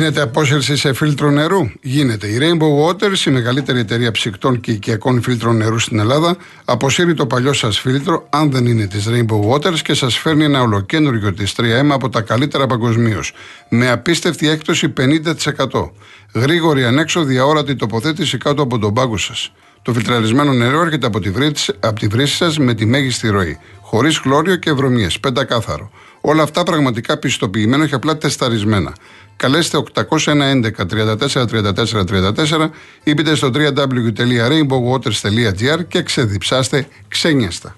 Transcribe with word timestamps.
Γίνεται 0.00 0.20
απόσυρση 0.20 0.76
σε 0.76 0.92
φίλτρο 0.92 1.30
νερού; 1.30 1.70
Γίνεται. 1.80 2.26
Η 2.26 2.38
Rainbow 2.40 2.86
Waters, 2.86 3.26
η 3.26 3.30
μεγαλύτερη 3.30 3.78
εταιρεία 3.78 4.10
ψυκτών 4.10 4.60
και 4.60 4.70
οικιακών 4.70 5.22
φίλτρων 5.22 5.56
νερού 5.56 5.78
στην 5.78 5.98
Ελλάδα, 5.98 6.36
αποσύρει 6.64 7.14
το 7.14 7.26
παλιό 7.26 7.52
σας 7.52 7.78
φίλτρο, 7.78 8.26
αν 8.30 8.50
δεν 8.50 8.66
είναι 8.66 8.86
της 8.86 9.08
Rainbow 9.08 9.50
Waters, 9.50 9.78
και 9.78 9.94
σας 9.94 10.18
φέρνει 10.18 10.44
ένα 10.44 10.62
ολοκένουργιο 10.62 11.32
της 11.32 11.54
3M 11.56 11.88
από 11.90 12.08
τα 12.08 12.20
καλύτερα 12.20 12.66
παγκοσμίως. 12.66 13.32
Με 13.68 13.90
απίστευτη 13.90 14.48
έκπτωση 14.48 14.88
50%. 14.88 15.92
Γρήγορη 16.34 16.84
ανέξοδη 16.84 17.38
αόρατη 17.38 17.76
τοποθέτηση 17.76 18.38
κάτω 18.38 18.62
από 18.62 18.78
τον 18.78 18.94
πάγκο 18.94 19.16
σας. 19.16 19.52
Το 19.82 19.92
φιλτραρισμένο 19.92 20.52
νερό 20.52 20.80
έρχεται 20.80 21.06
από 21.06 21.20
τη, 21.20 21.30
βρύση, 21.30 21.72
από 21.80 22.00
τη 22.00 22.06
βρύση 22.06 22.36
σας 22.36 22.58
με 22.58 22.74
τη 22.74 22.86
μέγιστη 22.86 23.28
ροή. 23.28 23.58
Χωρίς 23.80 24.18
χλώριο 24.18 24.56
και 24.56 24.72
βρωμιέ. 24.72 25.06
Πεντακάθαρο. 25.20 25.90
Όλα 26.20 26.42
αυτά 26.42 26.62
πραγματικά 26.62 27.18
πιστοποιημένα 27.18 27.86
και 27.86 27.94
απλά 27.94 28.16
τεσταρισμένα. 28.16 28.92
Καλέστε 29.40 29.82
801 29.94 30.62
34 30.88 31.46
34 31.46 32.04
34 32.04 32.68
ή 33.02 33.14
μπείτε 33.14 33.34
στο 33.34 33.50
www.rainbowwaters.gr 33.54 35.86
και 35.88 36.02
ξεδιψάστε 36.02 36.86
ξένιαστα. 37.08 37.76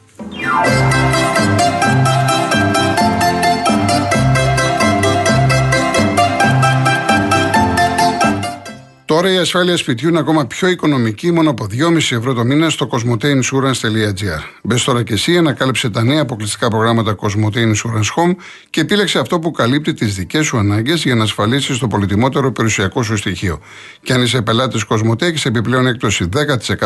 Τώρα 9.23 9.35
η 9.35 9.39
ασφάλεια 9.39 9.77
σπιτιού 9.77 10.09
είναι 10.09 10.19
ακόμα 10.19 10.47
πιο 10.47 10.69
οικονομική, 10.69 11.33
μόνο 11.33 11.51
από 11.51 11.67
2,5 11.71 11.97
ευρώ 11.97 12.33
το 12.33 12.45
μήνα 12.45 12.71
στο 12.71 12.89
cosmoteinsurance.gr. 12.93 14.43
Μπες 14.63 14.85
τώρα 14.85 15.03
και 15.03 15.13
εσύ, 15.13 15.37
ανακάλυψε 15.37 15.91
τα 15.91 16.03
νέα 16.03 16.21
αποκλειστικά 16.21 16.69
προγράμματα 16.69 17.17
Cosmote 17.21 17.57
Insurance 17.57 18.15
Home 18.17 18.35
και 18.71 18.81
επίλεξε 18.81 19.19
αυτό 19.19 19.39
που 19.39 19.51
καλύπτει 19.51 19.95
τις 19.95 20.15
δικές 20.15 20.47
σου 20.47 20.59
ανάγκες 20.59 21.03
για 21.03 21.15
να 21.15 21.23
ασφαλίσεις 21.23 21.79
το 21.79 21.87
πολυτιμότερο 21.87 22.53
περιουσιακό 22.53 23.03
σου 23.03 23.17
στοιχείο. 23.17 23.61
Και 24.03 24.13
αν 24.13 24.23
είσαι 24.23 24.43
πελάτης 24.43 24.85
Cosmote, 24.89 25.23
έχεις 25.23 25.45
επιπλέον 25.45 25.87
έκπτωση 25.87 26.29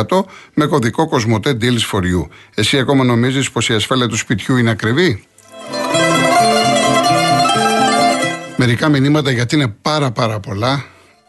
10% 0.07 0.25
με 0.55 0.67
κωδικό 0.67 1.09
Cosmote 1.13 1.49
Deals 1.49 1.91
for 1.93 2.01
You. 2.01 2.29
Εσύ 2.55 2.79
ακόμα 2.79 3.05
νομίζεις 3.05 3.51
πως 3.51 3.69
η 3.69 3.75
ασφάλεια 3.75 4.09
του 4.09 4.17
σπιτιού 4.17 4.57
είναι 4.57 4.71
ακριβή; 4.71 5.25
Μερικά 8.57 8.89
μηνύματα 8.89 9.31
γιατί 9.31 9.55
είναι 9.55 9.75
πάρα 9.83 10.11
πάρα 10.11 10.41
πολλά 10.41 10.85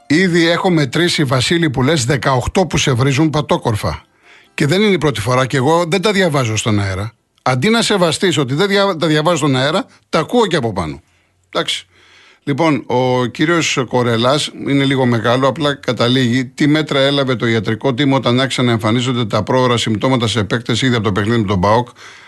Ήδη 0.10 0.48
έχω 0.48 0.70
μετρήσει, 0.70 1.24
Βασίλη, 1.24 1.70
που 1.70 1.84
λες 1.84 2.06
18 2.54 2.68
που 2.70 2.78
σε 2.78 2.92
βρίζουν 2.92 3.30
πατόκορφα. 3.30 4.06
Και 4.54 4.66
δεν 4.68 4.82
είναι 4.82 4.94
η 4.94 4.98
πρώτη 4.98 5.22
φορά 5.22 5.46
και 5.46 5.58
εγώ 5.58 5.86
δεν 5.88 6.02
τα 6.02 6.12
διαβάζω 6.12 6.58
στον 6.58 6.80
αέρα. 6.80 7.14
Αντί 7.42 7.70
να 7.70 7.82
σεβαστείς 7.82 8.38
ότι 8.38 8.54
δεν 8.54 8.98
τα 9.00 9.08
διαβάζω 9.08 9.38
στον 9.38 9.56
αέρα, 9.56 9.86
τα 10.10 10.20
ακούω 10.20 10.48
και 10.48 10.56
από 10.56 10.74
πάνω. 10.74 11.02
Εντάξει. 11.50 11.88
Λοιπόν, 12.44 12.84
ο 12.88 13.26
κύριος 13.26 13.80
Κορελάς 13.88 14.52
είναι 14.68 14.84
λίγο 14.84 15.06
μεγάλο, 15.06 15.48
απλά 15.48 15.74
καταλήγει 15.74 16.46
τι 16.46 16.68
μέτρα 16.68 17.00
έλαβε 17.00 17.36
το 17.36 17.48
ιατρικό 17.48 17.94
τίμο 17.94 18.16
όταν 18.16 18.40
άρχισαν 18.40 18.66
να 18.66 18.72
εμφανίζονται 18.72 19.26
τα 19.26 19.44
πρόωρα 19.44 19.78
συμπτώματα 19.78 20.28
σε 20.28 20.40
επέκταση 20.40 20.86
ήδη 20.86 20.96
από 20.96 21.04
το 21.04 21.12
παιχνίδι 21.12 21.42
με 21.42 21.48
τον 21.48 21.58
Μπαόκ. 21.58 21.88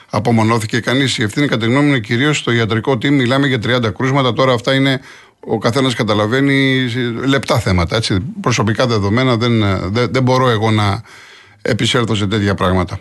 Απομονώθηκε 0.10 0.80
κανείς. 0.80 1.18
Η 1.18 1.24
ευθύνη 1.24 1.48
κατά 1.48 1.66
τη 1.66 1.72
γνώμη 1.72 1.86
μου 1.86 1.90
είναι 1.90 2.00
κυρίως 2.00 2.38
στο 2.38 2.52
ιατρικό 2.52 2.98
τίμο. 2.98 3.16
Μιλάμε 3.16 3.48
για 3.48 3.60
30 3.64 3.94
κρούσματα. 3.94 4.34
Τώρα 4.34 4.54
αυτά 4.54 4.74
είναι 4.74 5.02
ο 5.40 5.58
καθένας 5.58 5.94
καταλαβαίνει 5.94 6.90
λεπτά 7.26 7.60
θέματα. 7.60 7.96
Έτσι. 7.96 8.18
Προσωπικά 8.42 8.88
δεδομένα 8.88 9.38
δεν, 9.38 9.60
δεν, 9.92 10.08
δεν 10.12 10.24
μπορώ 10.24 10.50
εγώ 10.50 10.72
να 10.72 11.02
επισέλθω 11.62 12.16
σε 12.16 12.28
τέτοια 12.28 12.56
πράγματα. 12.56 13.00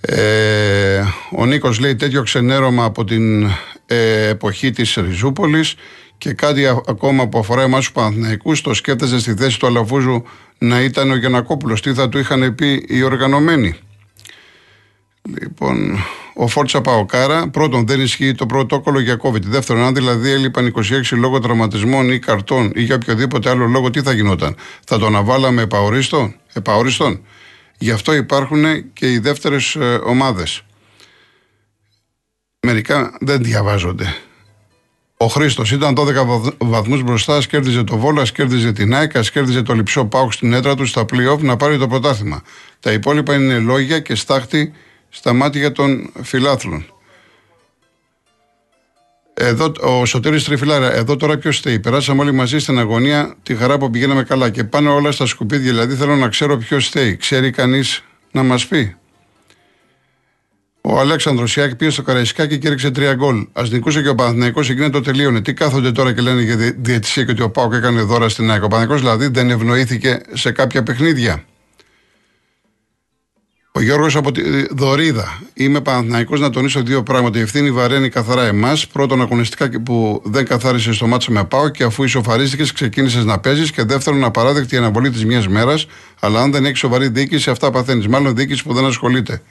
Ε, 0.00 1.02
ο 1.36 1.46
Νίκος 1.46 1.78
λέει 1.78 1.96
τέτοιο 1.96 2.22
ξενέρωμα 2.22 2.84
από 2.84 3.04
την 3.04 3.44
ε, 3.86 4.28
εποχή 4.28 4.70
της 4.70 4.94
Ριζούπολης 4.94 5.74
και 6.18 6.32
κάτι 6.32 6.66
ακόμα 6.66 7.28
που 7.28 7.38
αφορά 7.38 7.62
εμάς 7.62 7.78
τους 7.78 7.92
Παναθηναϊκούς 7.92 8.60
το 8.60 8.74
σκέφτεστε 8.74 9.18
στη 9.18 9.34
θέση 9.34 9.58
του 9.58 9.66
Αλαφούζου 9.66 10.24
να 10.58 10.80
ήταν 10.80 11.10
ο 11.10 11.16
Γιανακόπουλος 11.16 11.82
τι 11.82 11.94
θα 11.94 12.08
του 12.08 12.18
είχαν 12.18 12.54
πει 12.54 12.84
οι 12.88 13.02
οργανωμένοι; 13.02 13.74
Λοιπόν, 15.40 16.04
ο 16.34 16.46
Φόρτσα 16.48 16.80
Παοκάρα. 16.80 17.48
Πρώτον, 17.48 17.86
δεν 17.86 18.00
ισχύει 18.00 18.34
το 18.34 18.46
πρωτόκολλο 18.46 19.00
για 19.00 19.18
COVID. 19.22 19.42
Δεύτερον, 19.42 19.82
αν 19.82 19.94
δηλαδή 19.94 20.30
έλειπαν 20.30 20.74
26 20.76 20.80
λόγω 21.10 21.38
τραυματισμών 21.38 22.10
ή 22.10 22.18
καρτών 22.18 22.72
ή 22.74 22.82
για 22.82 22.94
οποιοδήποτε 22.94 23.50
άλλο 23.50 23.66
λόγο, 23.66 23.90
τι 23.90 24.02
θα 24.02 24.12
γινόταν; 24.12 24.56
Θα 24.84 24.98
τον 24.98 25.08
αναβάλαμε 25.08 25.62
επαορίστον. 25.62 26.34
επαορίστον. 26.52 27.20
Γι' 27.78 27.90
αυτό 27.90 28.14
υπάρχουν 28.14 28.92
και 28.92 29.12
οι 29.12 29.18
δεύτερες 29.18 29.76
ομάδες. 30.04 30.62
Μερικά 32.66 33.16
δεν 33.20 33.42
διαβάζονται. 33.42 34.14
Ο 35.16 35.26
Χρήστος 35.26 35.72
ήταν 35.72 35.94
12 35.94 36.54
βαθμούς 36.58 37.02
μπροστά, 37.02 37.38
κέρδιζε 37.38 37.82
το 37.84 37.96
Βόλας, 37.96 38.32
κέρδιζε 38.32 38.72
την 38.72 38.94
Άικα, 38.94 39.20
κέρδιζε 39.20 39.62
το 39.62 39.74
Λιψό 39.74 40.04
Πάουκ 40.04 40.32
στην 40.32 40.52
έδρα 40.52 40.74
του 40.74 40.86
στα 40.86 41.04
playoff 41.12 41.38
να 41.38 41.56
πάρει 41.56 41.78
το 41.78 41.88
πρωτάθλημα. 41.88 42.42
Τα 42.80 42.92
υπόλοιπα 42.92 43.34
είναι 43.34 43.58
λόγια 43.58 44.00
και 44.00 44.14
στάχτη 44.14 44.72
στα 45.14 45.32
μάτια 45.32 45.72
των 45.72 46.12
φιλάθλων. 46.22 46.86
Εδώ, 49.34 49.72
ο 49.80 50.04
Σωτήρης 50.06 50.44
Τριφυλάρα, 50.44 50.94
εδώ 50.94 51.16
τώρα 51.16 51.36
ποιος 51.38 51.56
στέει; 51.56 51.78
Περάσαμε 51.80 52.20
όλοι 52.22 52.32
μαζί 52.32 52.58
στην 52.58 52.78
αγωνία 52.78 53.34
τη 53.42 53.54
χαρά 53.56 53.78
που 53.78 53.90
πηγαίναμε 53.90 54.22
καλά 54.22 54.50
και 54.50 54.64
πάνε 54.64 54.88
όλα 54.88 55.12
στα 55.12 55.26
σκουπίδια. 55.26 55.70
Δηλαδή 55.70 55.94
θέλω 55.94 56.16
να 56.16 56.28
ξέρω 56.28 56.56
ποιος 56.56 56.86
στέει. 56.86 57.16
Ξέρει 57.16 57.50
κανείς 57.50 58.04
να 58.30 58.42
μας 58.42 58.66
πει; 58.66 58.96
Ο 60.80 60.98
Αλέξανδρος 60.98 61.50
Σιάκη 61.50 61.76
πήγε 61.76 61.90
στο 61.90 62.02
Καραϊσκάκι 62.02 62.58
και 62.58 62.66
έριξε 62.66 62.90
τρία 62.90 63.14
γκολ. 63.14 63.46
Α 63.52 63.62
νικούσε 63.70 64.02
και 64.02 64.08
ο 64.08 64.14
Παναθυναϊκό 64.14 64.60
εκείνη 64.60 64.90
το 64.90 65.00
τελείωνε. 65.00 65.40
Τι 65.40 65.54
κάθονται 65.54 65.92
τώρα 65.92 66.12
και 66.12 66.20
λένε 66.20 66.42
για 66.42 66.56
διαιτησία 66.76 67.24
και 67.24 67.30
ότι 67.30 67.42
ο 67.42 67.50
Πάοκ 67.50 67.72
έκανε 67.72 68.02
δώρα 68.02 68.28
στην 68.28 68.50
ΑΕΚ. 68.50 68.62
Ο 68.62 68.68
Παναθυναϊκό 68.68 69.02
δηλαδή 69.02 69.26
δεν 69.26 69.50
ευνοήθηκε 69.50 70.20
σε 70.32 70.50
κάποια 70.50 70.82
παιχνίδια. 70.82 71.44
Ο 73.74 73.80
Γιώργος 73.80 74.16
από 74.16 74.32
τη 74.32 74.42
Δωρίδα. 74.70 75.40
Είμαι 75.54 75.80
Παναθηναϊκός 75.80 76.40
να 76.40 76.50
τονίσω 76.50 76.82
δύο 76.82 77.02
πράγματα. 77.02 77.38
Η 77.38 77.40
ευθύνη 77.40 77.70
βαραίνει 77.70 78.08
καθαρά 78.08 78.42
εμάς. 78.42 78.86
Πρώτον, 78.86 79.20
αγωνιστικά 79.20 79.70
που 79.84 80.22
δεν 80.24 80.44
καθάρισε 80.44 80.92
στο 80.92 81.06
μάτσο 81.06 81.32
με 81.32 81.44
πάω 81.44 81.68
και 81.68 81.84
αφού 81.84 82.04
ισοφαρίστηκες, 82.04 82.72
ξεκίνησες 82.72 83.24
να 83.24 83.38
παίζεις. 83.38 83.70
Και 83.70 83.82
δεύτερον, 83.82 84.24
απαράδεκτη 84.24 84.74
η 84.74 84.78
αναβολή 84.78 85.10
της 85.10 85.24
μιας 85.24 85.48
μέρας. 85.48 85.86
Αλλά 86.20 86.40
αν 86.40 86.52
δεν 86.52 86.64
έχεις 86.64 86.78
σοβαρή 86.78 87.08
διοίκηση, 87.08 87.50
αυτά 87.50 87.70
παθαίνεις. 87.70 88.06
Μάλλον 88.06 88.36
διοίκηση 88.36 88.64
που 88.64 88.74
δεν 88.74 88.84
ασχολείται. 88.84 89.42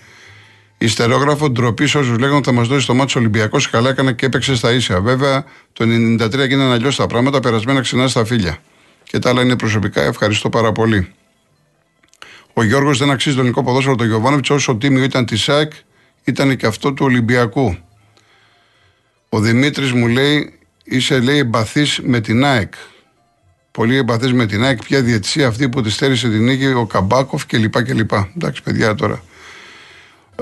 Η 0.77 0.87
στερόγραφο 0.87 1.49
ντροπή 1.49 1.83
όσους 1.83 2.17
λέγανε 2.17 2.41
θα 2.43 2.51
μας 2.51 2.67
δώσει 2.67 2.87
το 2.87 2.93
μάτσο 2.93 3.19
Ολυμπιακός. 3.19 3.69
Καλά 3.69 3.89
έκανε 3.89 4.11
και 4.11 4.25
έπαιξε 4.25 4.55
στα 4.55 4.71
ίσια. 4.71 5.01
Βέβαια, 5.01 5.45
το 5.73 5.85
93 5.85 6.47
γίνανε 6.47 6.73
αλλιώς 6.73 6.95
τα 6.95 7.07
πράγματα, 7.07 7.39
περασμένα 7.39 7.81
ξανά 7.81 8.07
στα 8.07 8.25
φίλια. 8.25 8.57
Και 9.03 9.19
τα 9.19 9.29
άλλα 9.29 9.41
είναι 9.41 9.55
προσωπικά. 9.55 10.01
Ευχαριστώ 10.01 10.49
πάρα 10.49 10.71
πολύ. 10.71 11.13
Ο 12.53 12.63
Γιώργος 12.63 12.97
δεν 12.97 13.09
αξίζει 13.09 13.35
το 13.35 13.41
ελληνικό 13.41 13.63
ποδόσφαιρο 13.63 13.95
του 13.95 14.05
Γιωβάνοβιτς 14.05 14.49
όσο 14.49 14.75
τίμιο 14.75 15.03
ήταν 15.03 15.25
της 15.25 15.41
ΣΑΚ, 15.41 15.71
ήταν 16.23 16.55
και 16.55 16.65
αυτό 16.65 16.93
του 16.93 17.05
Ολυμπιακού. 17.05 17.77
Ο 19.29 19.39
Δημήτρης 19.39 19.91
μου 19.91 20.07
λέει, 20.07 20.59
είσαι 20.83 21.19
λέει 21.19 21.37
εμπαθής 21.37 21.99
με 22.03 22.19
την 22.19 22.45
ΑΕΚ. 22.45 22.73
Πολύ 23.71 23.95
εμπαθής 23.95 24.33
με 24.33 24.45
την 24.45 24.63
ΑΕΚ. 24.63 24.83
Ποια 24.83 25.01
διαιτησία 25.01 25.47
αυτή 25.47 25.69
που 25.69 25.81
της 25.81 25.93
στέρισε 25.93 26.29
την 26.29 26.43
νίκη, 26.43 26.65
ο 26.65 26.85
Καμπάκοφ 26.85 27.45
κλπ. 27.45 27.75
Εντάξει, 28.35 28.63
παιδιά 28.63 28.95
τώρα. 28.95 29.23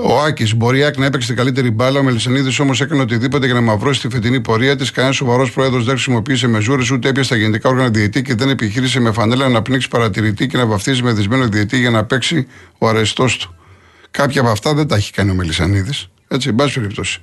Ο 0.02 0.22
Άκης 0.22 0.54
μπορεί 0.54 0.78
η 0.78 0.84
να 0.96 1.06
έπαιξε 1.06 1.26
την 1.26 1.36
καλύτερη 1.36 1.70
μπάλα. 1.70 2.00
Ο 2.00 2.02
Μελισανίδης 2.02 2.58
όμως 2.58 2.80
έκανε 2.80 3.02
οτιδήποτε 3.02 3.46
για 3.46 3.54
να 3.54 3.60
μαυρώσει 3.60 4.00
τη 4.00 4.08
φετινή 4.08 4.40
πορεία 4.40 4.76
της. 4.76 4.90
Κανένας 4.90 5.16
σοβαρός 5.16 5.52
πρόεδρος 5.52 5.84
δεν 5.84 5.94
χρησιμοποίησε 5.94 6.46
μεζούρε 6.46 6.82
ούτε 6.92 7.08
έπιασε 7.08 7.28
τα 7.28 7.36
γενικά 7.36 7.68
όργανα 7.68 7.88
διαιτή 7.88 8.22
και 8.22 8.34
δεν 8.34 8.48
επιχείρησε 8.48 9.00
με 9.00 9.12
φανέλα 9.12 9.48
να 9.48 9.62
πνίξει 9.62 9.88
παρατηρητή 9.88 10.46
και 10.46 10.56
να 10.56 10.66
βαφτίζει 10.66 11.02
με 11.02 11.12
δυσμένο 11.12 11.48
διαιτή 11.48 11.78
για 11.78 11.90
να 11.90 12.04
παίξει 12.04 12.46
ο 12.78 12.88
αρεστός 12.88 13.36
του. 13.36 13.54
Κάποια 14.10 14.40
από 14.40 14.50
αυτά 14.50 14.74
δεν 14.74 14.86
τα 14.86 14.96
έχει 14.96 15.12
κάνει 15.12 15.30
ο 15.30 15.34
Μελισανίδης. 15.34 16.08
Έτσι, 16.28 16.48
εν 16.48 16.54
πάση 16.54 16.80
περιπτώσει. 16.80 17.20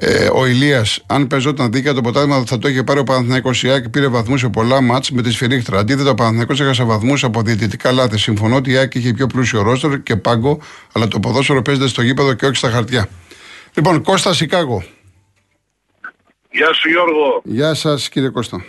Ε, 0.00 0.28
ο 0.32 0.46
Ηλίας, 0.46 1.04
αν 1.06 1.26
παίζονταν 1.26 1.72
δίκαια 1.72 1.94
το 1.94 2.00
ποτάμι, 2.00 2.42
θα 2.46 2.58
το 2.58 2.68
είχε 2.68 2.82
πάρει 2.82 2.98
ο 2.98 3.04
Παναθυναϊκό 3.04 3.50
Ιάκη, 3.62 3.88
πήρε 3.88 4.08
βαθμούς 4.08 4.40
σε 4.40 4.48
πολλά 4.48 4.80
μάτς 4.80 5.10
με 5.10 5.22
τη 5.22 5.30
σφυρίχτρα. 5.30 5.78
Αντίθετα, 5.78 6.10
ο 6.10 6.14
Παναθυναϊκό 6.14 6.52
έχασε 6.52 6.84
βαθμούς 6.84 7.24
από 7.24 7.42
διαιτητικά 7.42 7.92
λάθη. 7.92 8.18
Συμφωνώ 8.18 8.56
ότι 8.56 8.70
η 8.70 8.72
Ιάκη 8.72 8.98
είχε 8.98 9.12
πιο 9.12 9.26
πλούσιο 9.26 9.62
ρόστερ 9.62 10.02
και 10.02 10.16
πάγκο, 10.16 10.60
αλλά 10.92 11.08
το 11.08 11.20
ποδόσφαιρο 11.20 11.62
παίζεται 11.62 11.88
στο 11.88 12.02
γήπεδο 12.02 12.34
και 12.34 12.46
όχι 12.46 12.56
στα 12.56 12.70
χαρτιά. 12.70 13.08
Λοιπόν, 13.74 14.02
Κώστα 14.02 14.32
Σικάγο. 14.32 14.84
Γεια 16.50 16.72
σου 16.72 16.88
Γιώργο. 16.88 17.42
Γεια 17.44 17.74
σας 17.74 18.08
κύριε 18.08 18.28
Κώστα. 18.28 18.64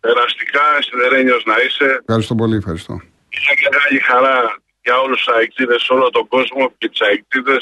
Περαστικά, 0.00 0.62
σιδερένιο 0.80 1.36
να 1.44 1.54
είσαι. 1.66 1.98
Ευχαριστώ 2.00 2.34
πολύ, 2.34 2.56
ευχαριστώ. 2.56 2.92
Είναι 2.92 3.68
μεγάλη 3.70 4.00
χαρά 4.00 4.60
για 4.82 5.00
όλους 5.00 5.18
τους 5.18 5.34
αεκτήδε, 5.34 5.76
όλο 5.88 6.10
τον 6.10 6.28
κόσμο 6.28 6.72
και 6.78 6.88
τις 6.88 7.00
αεκτήδε 7.00 7.56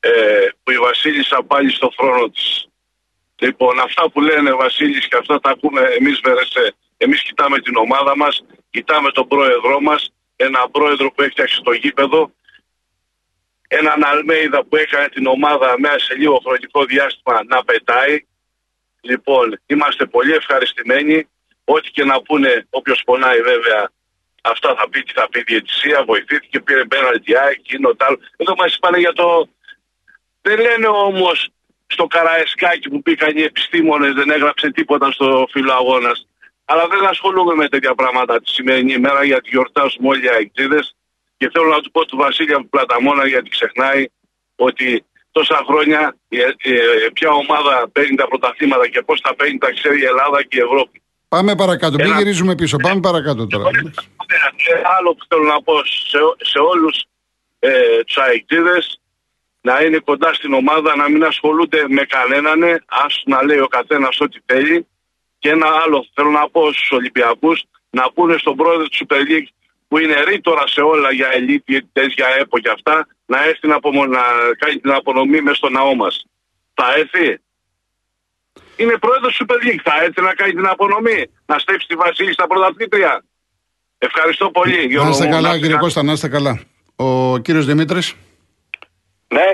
ε, 0.00 0.10
που 0.10 0.12
η 0.12 0.37
Βασίλισσα 0.88 1.42
πάλι 1.50 1.70
στο 1.70 1.88
χρόνο 1.98 2.28
της. 2.28 2.68
Λοιπόν, 3.38 3.80
αυτά 3.80 4.10
που 4.10 4.20
λένε 4.20 4.52
Βασίλης 4.52 5.08
και 5.08 5.16
αυτά 5.16 5.40
τα 5.40 5.50
ακούμε 5.50 5.80
εμείς 5.80 6.20
Βερεσέ. 6.24 6.74
Εμείς 6.96 7.22
κοιτάμε 7.22 7.60
την 7.60 7.76
ομάδα 7.76 8.16
μας, 8.16 8.44
κοιτάμε 8.70 9.10
τον 9.10 9.26
πρόεδρό 9.28 9.80
μας, 9.80 10.12
ένα 10.36 10.68
πρόεδρο 10.70 11.10
που 11.12 11.22
έφτιαξε 11.22 11.60
το 11.62 11.72
γήπεδο, 11.72 12.32
έναν 13.68 14.04
Αλμέιδα 14.04 14.64
που 14.64 14.76
έκανε 14.76 15.08
την 15.08 15.26
ομάδα 15.26 15.74
μέσα 15.78 15.98
σε 15.98 16.14
λίγο 16.14 16.40
χρονικό 16.44 16.84
διάστημα 16.84 17.44
να 17.46 17.64
πετάει. 17.64 18.24
Λοιπόν, 19.00 19.60
είμαστε 19.66 20.06
πολύ 20.06 20.32
ευχαριστημένοι. 20.32 21.28
ό,τι 21.64 21.90
και 21.90 22.04
να 22.04 22.22
πούνε, 22.22 22.66
όποιος 22.70 23.02
πονάει 23.04 23.40
βέβαια, 23.40 23.90
αυτά 24.42 24.74
θα 24.78 24.88
πει, 24.88 25.02
τι 25.02 25.12
θα 25.12 25.28
πει 25.28 25.38
η 25.38 25.42
διαιτησία, 25.46 26.04
βοηθήθηκε, 26.04 26.60
πήρε 26.60 26.84
πέναλτι, 26.84 27.32
εκείνο, 27.50 27.88
άλλο. 27.98 28.18
Εδώ 28.36 28.54
μας 28.56 28.74
είπαν 28.74 28.94
για 28.98 29.12
το. 29.12 29.48
Δεν 30.48 30.60
λένε 30.60 30.86
όμως 30.86 31.48
στο 31.86 32.06
Καραεσκάκι 32.06 32.88
που 32.90 33.02
πήγαν 33.02 33.36
οι 33.36 33.42
επιστήμονες, 33.42 34.12
δεν 34.12 34.30
έγραψε 34.30 34.70
τίποτα 34.70 35.10
στο 35.10 35.46
φύλλο 35.50 35.72
αγώνας. 35.72 36.26
Αλλά 36.64 36.86
δεν 36.86 37.06
ασχολούμαι 37.06 37.54
με 37.54 37.68
τέτοια 37.68 37.94
πράγματα 37.94 38.40
τη 38.40 38.50
σημερινή 38.50 38.92
ημέρα 38.92 39.24
γιατί 39.24 39.48
γιορτάζουμε 39.48 40.08
όλοι 40.08 40.24
οι 40.24 40.28
αεκτζίδες. 40.28 40.96
Και 41.36 41.50
θέλω 41.52 41.68
να 41.68 41.80
του 41.80 41.90
πω 41.90 42.04
του 42.04 42.16
Βασίλεια 42.16 42.56
του 42.56 42.68
Πλαταμόνα 42.68 43.26
γιατί 43.26 43.48
ξεχνάει 43.48 44.04
ότι 44.56 45.04
τόσα 45.30 45.64
χρόνια 45.68 46.16
ποια 47.12 47.30
ομάδα 47.30 47.88
παίρνει 47.92 48.16
τα 48.16 48.28
πρωταθλήματα 48.28 48.88
και 48.88 49.02
πώς 49.02 49.20
τα 49.20 49.34
παίρνει 49.34 49.58
τα 49.58 49.70
ξέρει 49.72 50.00
η 50.00 50.04
Ελλάδα 50.04 50.42
και 50.42 50.56
η 50.58 50.60
Ευρώπη. 50.60 51.02
Πάμε 51.28 51.54
παρακάτω, 51.54 51.96
μην 52.04 52.16
γυρίζουμε 52.16 52.54
πίσω. 52.54 52.76
Πάμε 52.76 53.00
παρακάτω 53.00 53.46
τώρα. 53.46 53.70
Άλλο 54.98 55.14
που 55.14 55.24
θέλω 55.28 55.42
να 55.42 55.62
πω 55.62 55.74
σε, 55.84 56.18
σε 56.40 56.58
όλους 56.58 57.04
ε, 57.58 58.02
τους 58.06 58.16
αεκτζίδες 58.16 59.00
να 59.60 59.82
είναι 59.82 59.98
κοντά 59.98 60.34
στην 60.34 60.52
ομάδα, 60.52 60.96
να 60.96 61.08
μην 61.08 61.24
ασχολούνται 61.24 61.84
με 61.88 62.02
κανέναν, 62.02 62.84
ας 62.86 63.22
να 63.24 63.44
λέει 63.44 63.58
ο 63.58 63.66
καθένας 63.68 64.20
ό,τι 64.20 64.38
θέλει. 64.46 64.86
Και 65.38 65.48
ένα 65.50 65.66
άλλο 65.84 66.06
θέλω 66.14 66.30
να 66.30 66.48
πω 66.48 66.72
στους 66.72 66.90
Ολυμπιακούς, 66.90 67.64
να 67.90 68.10
πούνε 68.12 68.36
στον 68.38 68.56
πρόεδρο 68.56 68.86
του 68.86 69.06
Super 69.06 69.20
League 69.30 69.48
που 69.88 69.98
είναι 69.98 70.24
ρήτορα 70.24 70.66
σε 70.66 70.80
όλα 70.80 71.12
για 71.12 71.28
ελίτ, 71.32 71.68
για 72.16 72.26
ΕΠΟ 72.38 72.58
και 72.58 72.70
αυτά, 72.70 73.06
να 73.26 73.44
έρθει 73.44 73.66
να, 73.66 73.78
να 74.08 74.22
κάνει 74.58 74.76
την 74.80 74.92
απονομή 74.92 75.40
μες 75.40 75.56
στο 75.56 75.68
ναό 75.68 75.94
μας. 75.94 76.26
Θα 76.74 76.94
έρθει; 76.96 77.40
Είναι 78.76 78.96
πρόεδρος 78.98 79.36
του 79.36 79.46
Super 79.46 79.56
League. 79.66 79.80
Θα 79.82 79.92
έρθει 80.02 80.20
να 80.22 80.34
κάνει 80.34 80.52
την 80.52 80.66
απονομή, 80.66 81.30
να 81.46 81.58
στέψει 81.58 81.86
τη 81.86 81.94
Βασίλη 81.94 82.32
στα 82.32 82.46
πρωταθλήτρια. 82.46 83.24
Ευχαριστώ 83.98 84.50
πολύ. 84.50 84.94
Να 84.94 85.08
είστε 85.08 85.28
καλά, 85.28 85.58
κύριε 85.58 85.76
Κώστα, 85.76 86.02
να 86.02 86.12
είστε 86.12 86.28
καλά. 86.28 86.60
Ο 86.96 87.38
κύριος 87.38 87.66
Δημήτρης. 87.66 88.14
Ναι. 89.36 89.48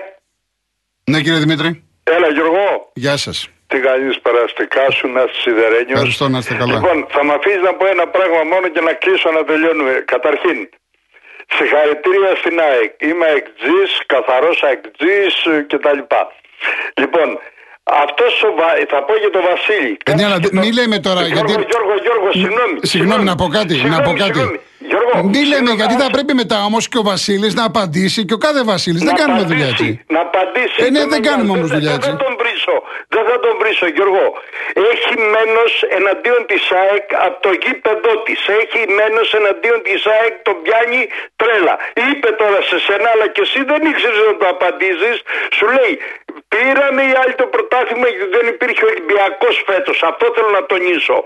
Ναι, 1.11 1.21
κύριε 1.21 1.39
Δημήτρη. 1.39 1.85
Έλα, 2.05 2.29
Γιώργο. 2.37 2.91
Γεια 2.95 3.17
σας. 3.17 3.49
Τι 3.67 3.79
κάνεις 3.81 4.21
περαστικά 4.21 4.91
σου, 4.91 5.07
να 5.09 5.23
είσαι 5.23 5.41
σιδερένιος. 5.41 5.99
Ευχαριστώ, 5.99 6.29
να 6.29 6.39
είστε 6.39 6.55
καλά. 6.55 6.75
Λοιπόν, 6.75 7.07
θα 7.15 7.25
με 7.25 7.33
αφήσεις 7.39 7.63
να 7.69 7.75
πω 7.75 7.87
ένα 7.87 8.07
πράγμα 8.09 8.41
μόνο 8.53 8.67
και 8.75 8.81
να 8.81 8.93
κλείσω 8.93 9.31
να 9.31 9.45
τελειώνουμε. 9.45 9.93
Καταρχήν, 10.15 10.59
συγχαρητήρια 11.57 12.33
στην 12.41 12.57
ΑΕΚ. 12.69 12.93
Είμαι 13.09 13.27
εκτζή, 13.39 13.83
καθαρός 14.13 14.59
εκτζή 14.75 15.21
κτλ. 15.71 16.01
Λοιπόν, 17.01 17.29
αυτό 18.05 18.25
θα 18.93 19.01
πω 19.07 19.15
για 19.23 19.31
τον 19.31 19.43
Βασίλη. 19.51 19.97
Ε, 20.05 20.15
ναι, 20.15 20.25
αλλά 20.25 20.39
μην 20.53 20.73
λέμε 20.79 20.99
τώρα. 20.99 21.21
Γιώργο, 21.27 21.51
γιατί... 21.51 21.67
Γιώργο, 21.73 21.95
Γιώργο, 22.07 22.29
συγγνώμη. 22.33 22.77
Συγγνώμη, 22.93 23.25
να 23.31 23.35
πω 23.41 23.47
κάτι. 23.59 23.73
Συγγνώμη, 23.75 23.97
να 23.97 24.03
πω 24.09 24.13
κάτι. 24.23 24.39
συγγνώμη. 24.39 24.59
Γιώργο, 24.89 25.11
Μην 25.15 25.33
λέμε, 25.33 25.45
συγγνώμη, 25.45 25.77
γιατί 25.81 25.95
θα 26.03 26.07
ας- 26.11 26.15
πρέπει 26.17 26.35
μετά 26.43 26.59
όμως 26.65 26.83
και 26.91 26.99
ο 27.03 27.05
Βασίλης 27.13 27.53
να 27.61 27.65
απαντήσει 27.65 28.21
και 28.29 28.35
ο 28.39 28.41
κάθε 28.47 28.63
Βασίλης. 28.73 29.03
Δεν 29.03 29.13
να 29.13 29.19
κάνουμε 29.21 29.43
δουλειά 29.51 29.65
απαντήσει, 29.69 29.89
έτσι. 29.91 30.05
Να 30.15 30.21
απαντήσει. 30.29 30.77
Ε, 30.79 30.83
ναι, 30.83 30.89
Το 30.91 30.99
δεν 30.99 31.09
μεγάλο. 31.09 31.29
κάνουμε 31.31 31.51
όμως 31.57 31.69
Δεν- 31.71 31.77
δουλειά 31.79 31.91
Δεν 31.95 31.99
έτσι. 32.01 32.11
θα 32.11 32.17
τον 32.25 32.33
βρίσω. 32.55 32.83
Δεν 33.09 33.25
θα 33.29 33.41
τον 33.41 33.55
βρίσω, 33.61 33.87
Γιώργο. 33.87 34.27
Έχει 34.93 35.13
μένος 35.35 35.73
εναντίον 35.99 36.47
της 36.47 36.71
ΑΕΚ 36.71 37.07
από 37.27 37.39
το 37.47 37.53
γήπεδό 37.63 38.13
της. 38.27 38.41
Έχει 38.61 38.81
μένος 38.99 39.35
εναντίον 39.35 39.83
της 39.83 40.07
ΑΕΚ, 40.07 40.35
τον 40.43 40.57
πιάνει 40.63 41.09
τρέλα. 41.37 41.75
Είπε 42.09 42.31
τώρα 42.31 42.61
σε 42.71 42.79
σένα, 42.79 43.09
αλλά 43.15 43.27
και 43.35 43.41
εσύ 43.41 43.61
δεν 43.71 43.81
ήξερες 43.91 44.23
να 44.27 44.37
το 44.37 44.47
απαντήσεις. 44.55 45.17
Σου 45.57 45.67
λέει, 45.77 45.93
πήραμε 46.53 47.03
οι 47.09 47.15
άλλοι 47.21 47.35
το 47.43 47.47
πρωτάθλημα 47.55 48.09
γιατί 48.09 48.31
δεν 48.37 48.47
υπήρχε 48.55 48.85
Ολυμπιακός 48.93 49.55
φέτος. 49.67 49.97
Αυτό 50.11 50.25
θέλω 50.35 50.51
να 50.59 50.63
τονίσω. 50.73 51.17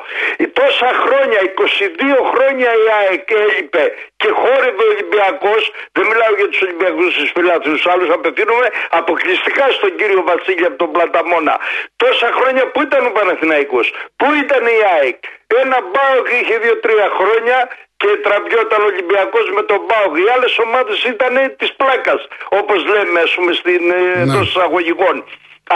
Τόσα 0.58 0.90
χρόνια, 1.02 1.38
22 1.44 2.18
χρόνια 2.32 2.70
η 2.84 2.86
ΑΕΚ 2.98 3.30
έλειπε 3.42 3.84
και 4.20 4.28
χόρευε 4.40 4.82
ο 4.86 4.90
Ολυμπιακός. 4.94 5.62
Δεν 5.96 6.04
μιλάω 6.10 6.32
για 6.40 6.48
τους 6.50 6.60
Ολυμπιακούς 6.66 7.10
τη 7.16 7.24
Φιλάθλους, 7.34 7.76
τους 7.80 7.86
άλλους 7.92 8.08
απευθύνομαι 8.16 8.68
αποκλειστικά 9.00 9.66
στον 9.78 9.90
κύριο 9.98 10.22
Βασίλη 10.30 10.64
από 10.70 10.78
τον 10.82 10.90
Πλαταμόνα. 11.22 11.58
Τόσα 11.96 12.28
χρόνια 12.38 12.64
που 12.70 12.82
ήταν 12.82 13.06
ο 13.06 13.10
Παναθηναϊκός, 13.10 13.86
πού 14.16 14.26
ήταν 14.44 14.62
η 14.66 14.78
ΑΕΚ. 14.94 15.18
Ένα 15.62 15.78
μπάουκ 15.90 16.26
είχε 16.40 16.58
δύο-τρία 16.58 17.08
χρόνια 17.18 17.58
και 17.96 18.08
τραβιόταν 18.24 18.80
ο 18.82 18.84
Ολυμπιακός 18.84 19.46
με 19.56 19.62
τον 19.62 19.80
Μπάουκ. 19.86 20.16
Οι 20.18 20.28
άλλες 20.34 20.58
ομάδες 20.58 21.04
ήταν 21.04 21.34
της 21.58 21.70
πλάκας, 21.80 22.20
όπως 22.48 22.84
λέμε, 22.92 23.20
ας 23.20 23.32
πούμε, 23.34 23.52
στην 23.52 23.80
Ναι. 23.86 24.22
εντός 24.22 24.48
εισαγωγικών. 24.48 25.14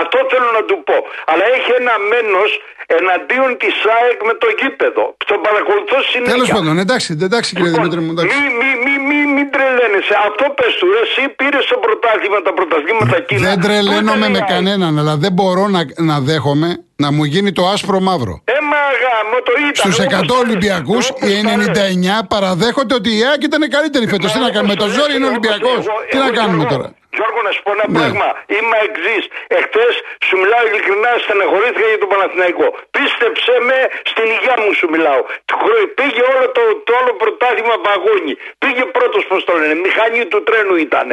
Αυτό 0.00 0.18
θέλω 0.30 0.48
να 0.58 0.62
του 0.68 0.76
πω. 0.88 0.96
Αλλά 1.30 1.44
έχει 1.56 1.70
ένα 1.80 1.94
μένος 2.10 2.50
εναντίον 2.98 3.50
της 3.62 3.74
ΑΕΚ 3.96 4.18
με 4.28 4.34
το 4.42 4.48
γήπεδο. 4.58 5.04
Τον 5.30 5.38
παρακολουθώ 5.46 5.96
συνέχεια. 6.12 6.34
Τέλος 6.34 6.50
πάντων, 6.56 6.74
εντάξει, 6.84 7.08
εντάξει 7.28 7.50
κύριε 7.56 7.70
Λοιπόν, 7.70 7.82
Δημήτρη 7.82 8.00
μου. 8.04 8.10
εντάξει. 8.14 8.32
Μη, 8.38 8.44
μη, 8.60 8.70
μη, 8.84 8.94
μη, 9.08 9.18
μη 9.34 9.44
τρελαίνεσαι. 9.54 10.14
Αυτό 10.28 10.44
πες 10.58 10.72
του. 10.80 10.86
Εσύ 11.02 11.22
πήρες 11.38 11.64
το 11.72 11.76
πρωτάθλημα, 11.84 12.38
τα 12.48 12.52
πρωταθλήματα 12.58 13.14
εκείνα. 13.22 13.40
Δεν 13.48 13.54
Πού 13.58 13.64
τρελαίνομαι 13.66 14.26
ήταν 14.26 14.30
η 14.30 14.34
με 14.36 14.40
ΑΕΚ; 14.42 14.52
κανέναν, 14.54 14.92
αλλά 15.00 15.14
δεν 15.24 15.32
μπορώ 15.36 15.64
να, 15.74 15.80
να 16.10 16.16
δέχομαι 16.28 16.68
να 16.96 17.12
μου 17.12 17.24
γίνει 17.24 17.52
το 17.52 17.66
άσπρο 17.66 18.00
μαύρο. 18.00 18.34
Ε, 18.44 18.52
μα 18.70 18.82
γάμο, 19.02 19.36
το 19.42 19.52
ήταν. 19.58 19.74
Στους 19.74 19.98
όπως 19.98 20.12
100 20.12 20.26
τα- 20.34 20.38
Ολυμπιακούς, 20.44 21.10
όπως 21.10 21.28
οι 21.30 21.42
τα 21.42 21.56
λες. 21.56 21.66
99 21.66 22.26
παραδέχονται 22.28 22.94
ότι 22.94 23.10
η 23.18 23.20
ΑΕΚ 23.28 23.42
ήταν 23.42 23.62
καλύτερη 23.76 24.06
φέτος. 24.12 24.32
Τι 24.32 24.38
να 24.38 24.50
κάνουμε, 24.50 24.74
το 24.74 24.86
ζόρι 24.96 25.14
είναι 25.16 25.26
Ολυμπιακός. 25.26 25.80
Τι 26.10 26.16
να 26.24 26.30
κάνουμε 26.38 26.64
τώρα; 26.74 26.88
Γιώργο, 27.18 27.40
να 27.48 27.52
σου 27.54 27.62
πω 27.66 27.70
ένα 27.76 27.86
Ναι. 27.88 27.94
πράγμα. 27.98 28.28
Είμαι 28.56 28.76
εξής. 28.88 29.24
Εχθές 29.58 29.92
σου 30.26 30.34
μιλάω 30.42 30.62
ειλικρινά, 30.68 31.10
στενεχωρήθηκα 31.24 31.86
για 31.92 32.00
τον 32.02 32.10
Παναθηναϊκό. 32.12 32.66
Πίστεψέ 32.96 33.54
με, 33.68 33.78
στην 34.10 34.26
υγεία 34.34 34.56
μου 34.62 34.70
σου 34.78 34.86
μιλάω. 34.94 35.20
Του 35.48 35.56
χρο- 35.62 35.88
Πήγε 35.98 36.22
όλο 36.32 36.44
το, 36.56 36.62
το 36.86 36.92
όλο 37.00 37.12
πρωτάθλημα 37.22 37.76
βαγόνι. 37.86 38.32
Πήγε 38.62 38.84
πρώτος, 38.96 39.22
πώς 39.30 39.40
το 39.48 39.52
λένε. 39.60 39.74
Μηχανή 39.86 40.22
του 40.32 40.40
τρένου 40.48 40.74
ήταν. 40.88 41.08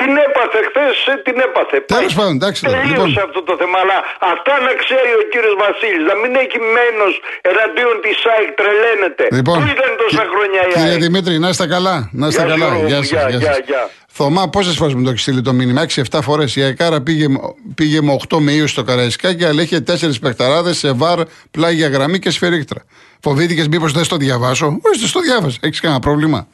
Την 0.00 0.12
έπαθε 0.26 0.58
χθες, 0.68 0.94
την 1.26 1.36
έπαθε. 1.46 1.76
Τέλος 1.94 2.14
πάντων, 2.18 2.34
εντάξει, 2.38 2.60
τώρα, 2.66 2.76
Τελείωσε 2.80 3.06
λοιπόν. 3.10 3.24
αυτό 3.28 3.40
το 3.48 3.54
θέμα. 3.60 3.76
Αλλά 3.84 3.98
αυτά 4.32 4.52
να 4.66 4.72
ξέρει 4.82 5.09
ο 5.20 5.22
κύριος 5.32 5.54
Βασίλης. 5.64 6.04
Να 6.10 6.14
μην 6.20 6.32
έχει 6.44 6.58
μένος 6.76 7.12
εναντίον 7.50 7.94
της 8.04 8.16
ΑΕΚ, 8.32 8.48
τρελαίνεται. 8.60 9.24
Λοιπόν, 9.38 9.56
Πού 9.60 9.66
ήταν 9.76 9.90
τόσα 10.02 10.22
κυ- 10.24 10.30
χρόνια 10.32 10.60
η 10.68 10.72
κύριε 10.76 10.90
ΑΕΚ. 10.96 11.02
Δημήτρη, 11.06 11.34
να 11.44 11.48
είστε 11.52 11.66
καλά. 11.74 11.96
Να 12.20 12.26
είστε 12.28 12.42
Γεια 12.44 12.52
σου, 12.54 12.60
καλά. 12.60 12.66
Γιώργο 12.74 12.88
Γεια 12.90 12.98
μου, 13.02 13.04
σας. 13.04 13.20
γεια, 13.30 13.38
γεια, 13.44 13.56
γεια. 13.70 13.82
Θωμά, 14.18 14.48
πόσες 14.54 14.74
φορές 14.80 14.94
μου 14.94 15.02
το 15.04 15.10
έχεις 15.10 15.22
στείλει 15.22 15.42
το 15.48 15.52
μήνυμα, 15.52 15.80
6-7 15.82 16.22
φορές. 16.22 16.56
Η 16.56 16.62
Αεκάρα 16.62 17.00
πήγε, 17.00 17.26
πήγε 17.74 18.00
με 18.02 18.12
8 18.12 18.38
με 18.40 18.52
ίους 18.52 18.70
στο 18.70 18.82
Καραϊσκάκι, 18.82 19.44
αλλά 19.44 19.62
είχε 19.62 19.80
4 19.80 20.20
παιχταράδες 20.20 20.76
σε 20.78 20.92
βαρ, 20.92 21.18
πλάγια 21.50 21.88
γραμμή 21.88 22.18
και 22.18 22.30
σφυρίκτρα. 22.30 22.80
Φοβήθηκες 23.22 23.68
μήπως 23.68 23.92
δεν 23.92 24.04
στο 24.04 24.16
διαβάσω; 24.16 24.66
Όχι, 24.94 25.06
στο 25.06 25.20
διάβασε. 25.20 25.58
Έχεις 25.62 25.80
κανένα 25.80 26.00
πρόβλημα; 26.00 26.48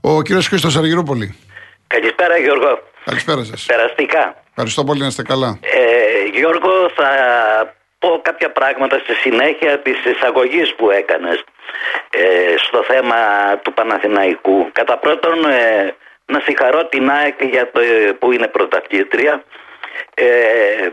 Ο 0.00 0.22
κύριος 0.22 0.48
Χρήστος 0.48 0.76
Αργυρούπολη. 0.76 1.34
Καλησπέρα 1.86 2.36
Γιώργο. 2.38 2.78
Καλησπέρα 3.04 3.44
σας. 3.44 3.64
Περαστικά. 3.66 4.42
Ευχαριστώ 4.48 4.84
πολύ 4.84 5.00
να 5.00 5.06
είστε 5.06 5.22
καλά. 5.22 5.58
Ε, 5.60 6.38
Γιώργο 6.38 6.70
θα 6.96 7.08
πω 8.04 8.20
κάποια 8.22 8.50
πράγματα 8.50 8.98
στη 8.98 9.14
συνέχεια 9.14 9.78
της 9.78 10.04
εισαγωγής 10.04 10.74
που 10.74 10.90
έκανες 10.90 11.44
ε, 12.10 12.54
στο 12.56 12.82
θέμα 12.82 13.16
του 13.62 13.72
Παναθηναϊκού. 13.72 14.68
Κατά 14.72 14.98
πρώτον 14.98 15.44
ε, 15.44 15.94
να 16.26 16.40
συγχαρώ 16.40 16.86
την 16.86 17.10
ΑΕΚ 17.10 17.44
για 17.44 17.70
το, 17.70 17.80
που 18.18 18.32
είναι 18.32 18.48
πρωταθλήτρια. 18.48 19.44
Ε, 20.14 20.88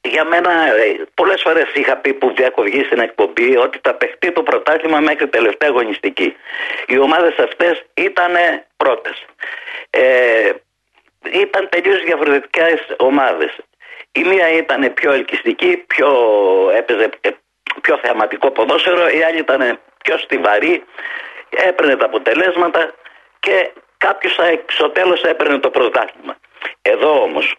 για 0.00 0.24
μένα 0.24 0.52
ε, 0.52 1.04
πολλές 1.14 1.40
φορές 1.42 1.68
είχα 1.74 1.96
πει 1.96 2.12
που 2.12 2.32
διακοβγεί 2.36 2.84
στην 2.84 3.00
εκπομπή 3.00 3.56
ότι 3.56 3.78
θα 3.82 3.94
παιχτεί 3.94 4.32
το 4.32 4.42
πρωτάθλημα 4.42 5.00
μέχρι 5.00 5.28
τελευταία 5.28 5.68
αγωνιστική. 5.68 6.36
Οι 6.86 6.98
ομάδες 6.98 7.36
αυτές 7.38 7.84
ήταν 7.94 8.32
πρώτες. 8.76 9.24
Ε, 9.90 10.50
ήταν 11.32 11.68
τελείως 11.68 12.02
διαφορετικές 12.02 12.86
ομάδες. 12.96 13.50
Η 14.16 14.24
μία 14.24 14.48
ήταν 14.48 14.94
πιο 14.94 15.12
ελκυστική, 15.12 15.76
πιο 15.76 16.08
έπαιζε 16.76 17.10
ε, 17.20 17.30
πιο 17.82 17.98
θεαματικό 18.02 18.50
ποδόσφαιρο, 18.50 19.08
η 19.08 19.22
άλλη 19.22 19.38
ήταν 19.38 19.80
πιο 20.04 20.18
στιβαρή, 20.18 20.84
έπαιρνε 21.48 21.96
τα 21.96 22.04
αποτελέσματα 22.04 22.94
και 23.40 23.70
κάποιος 23.98 24.38
στο 24.66 24.90
τέλος 24.90 25.22
έπαιρνε 25.22 25.58
το 25.58 25.70
πρωτάθλημα. 25.70 26.36
Εδώ 26.82 27.22
όμως, 27.22 27.56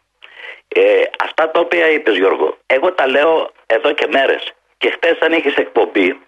ε, 0.68 1.02
αυτά 1.24 1.52
τα 1.52 1.60
οποία 1.60 1.88
είπες 1.90 2.16
Γιώργο, 2.18 2.58
εγώ 2.66 2.92
τα 2.92 3.08
λέω 3.08 3.52
εδώ 3.66 3.92
και 3.92 4.08
μέρες 4.12 4.54
και 4.78 4.90
χτες 4.90 5.20
αν 5.20 5.34
είχες 5.34 5.56
εκπομπή, 5.56 6.20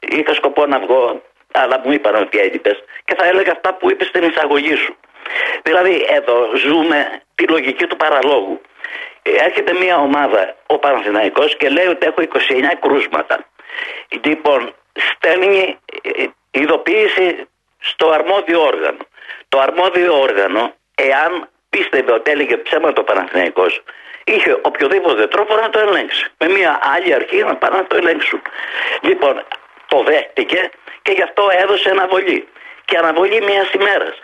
είχα 0.00 0.34
σκοπό 0.34 0.66
να 0.66 0.78
βγω, 0.78 1.22
αλλά 1.52 1.80
μου 1.84 1.92
είπαν 1.92 2.14
ότι 2.14 2.38
έλειπες 2.38 2.84
και 3.04 3.14
θα 3.14 3.26
έλεγα 3.26 3.52
αυτά 3.52 3.74
που 3.74 3.90
είπες 3.90 4.06
στην 4.06 4.22
εισαγωγή 4.22 4.74
σου. 4.74 4.96
Δηλαδή 5.62 6.06
εδώ 6.08 6.50
ζούμε 6.56 7.22
τη 7.34 7.44
λογική 7.46 7.86
του 7.86 7.96
παραλόγου. 7.96 8.60
Ε, 9.26 9.30
Έρχεται 9.30 9.72
μια 9.72 9.96
ομάδα, 9.96 10.56
ο 10.66 10.78
Παναθηναϊκός 10.78 11.56
και 11.56 11.68
λέει 11.68 11.86
ότι 11.86 12.06
έχω 12.06 12.20
29 12.20 12.28
κρούσματα. 12.80 13.44
Λοιπόν, 14.24 14.74
στέλνει 14.94 15.78
ε, 16.02 16.24
ειδοποίηση 16.50 17.48
στο 17.78 18.10
αρμόδιο 18.10 18.62
όργανο. 18.62 18.98
Το 19.48 19.60
αρμόδιο 19.60 20.20
όργανο, 20.20 20.74
εάν 20.94 21.48
πίστευε 21.70 22.12
ότι 22.12 22.30
έλεγε 22.30 22.56
ψέματα 22.56 23.00
ο 23.00 23.04
Παναθηναϊκός, 23.04 23.82
είχε 24.24 24.58
οποιοδήποτε 24.62 25.26
τρόπο 25.26 25.54
να 25.54 25.70
το 25.70 25.78
ελέγξει. 25.78 26.26
Με 26.38 26.48
μια 26.48 26.78
άλλη 26.94 27.14
αρχή 27.14 27.36
να 27.36 27.56
πάνε 27.56 27.76
να 27.76 27.86
το 27.86 27.96
ελέγξουν. 27.96 28.42
Λοιπόν, 29.00 29.44
το 29.86 30.02
δέχτηκε 30.02 30.70
και 31.02 31.12
γι' 31.12 31.22
αυτό 31.22 31.48
έδωσε 31.62 31.90
αναβολή. 31.90 32.48
Και 32.84 32.96
αναβολή 32.96 33.42
μιας 33.42 33.70
ημέρας. 33.72 34.16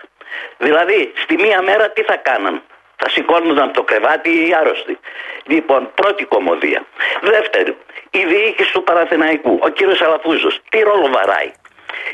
Δηλαδή, 0.59 1.13
στη 1.17 1.35
μία 1.37 1.63
μέρα 1.63 1.91
τι 1.91 2.03
θα 2.03 2.17
κάναν. 2.17 2.63
Θα 3.11 3.17
σηκώνονταν 3.17 3.65
από 3.65 3.75
το 3.75 3.83
κρεβάτι 3.83 4.31
οι 4.31 4.55
άρρωστοι. 4.61 4.99
Λοιπόν, 5.47 5.91
πρώτη 5.95 6.25
κομμωδία. 6.25 6.87
Δεύτερη, 7.21 7.77
η 8.11 8.25
διοίκηση 8.25 8.73
του 8.73 8.83
Παραθεναϊκού, 8.83 9.59
ο 9.63 9.69
κύριος 9.69 10.01
Αλαφούζος, 10.03 10.61
τι 10.69 10.79
ρόλο 10.79 11.09
βαράει. 11.13 11.51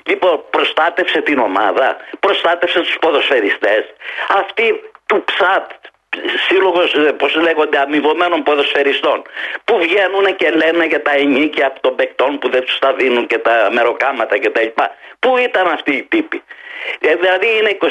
Λοιπόν, 0.07 0.45
προστάτευσε 0.51 1.21
την 1.21 1.39
ομάδα, 1.39 1.97
προστάτευσε 2.21 2.81
τους 2.81 2.97
ποδοσφαιριστές. 3.01 3.85
Αυτοί 4.29 4.81
του 5.07 5.25
ΨΑΤ, 5.39 5.71
σύλλογος, 6.49 6.95
ε, 6.95 7.13
πώς 7.13 7.35
λέγονται, 7.35 7.79
αμοιβωμένων 7.79 8.43
ποδοσφαιριστών, 8.43 9.23
που 9.65 9.79
βγαίνουν 9.79 10.37
και 10.37 10.51
λένε 10.51 10.85
για 10.87 11.03
τα 11.03 11.13
ενίκια 11.13 11.67
από 11.67 11.81
των 11.81 11.95
παικτών 11.95 12.39
που 12.39 12.49
δεν 12.51 12.65
τους 12.65 12.79
τα 12.79 12.93
δίνουν 12.93 13.27
και 13.27 13.39
τα 13.39 13.69
μεροκάματα 13.73 14.39
κτλ. 14.39 14.67
Πού 15.19 15.37
ήταν 15.37 15.67
αυτοί 15.69 15.93
οι 15.95 16.03
τύποι; 16.03 16.43
Ε, 17.01 17.15
δηλαδή 17.15 17.49
είναι 17.59 17.77
27-29 17.81 17.87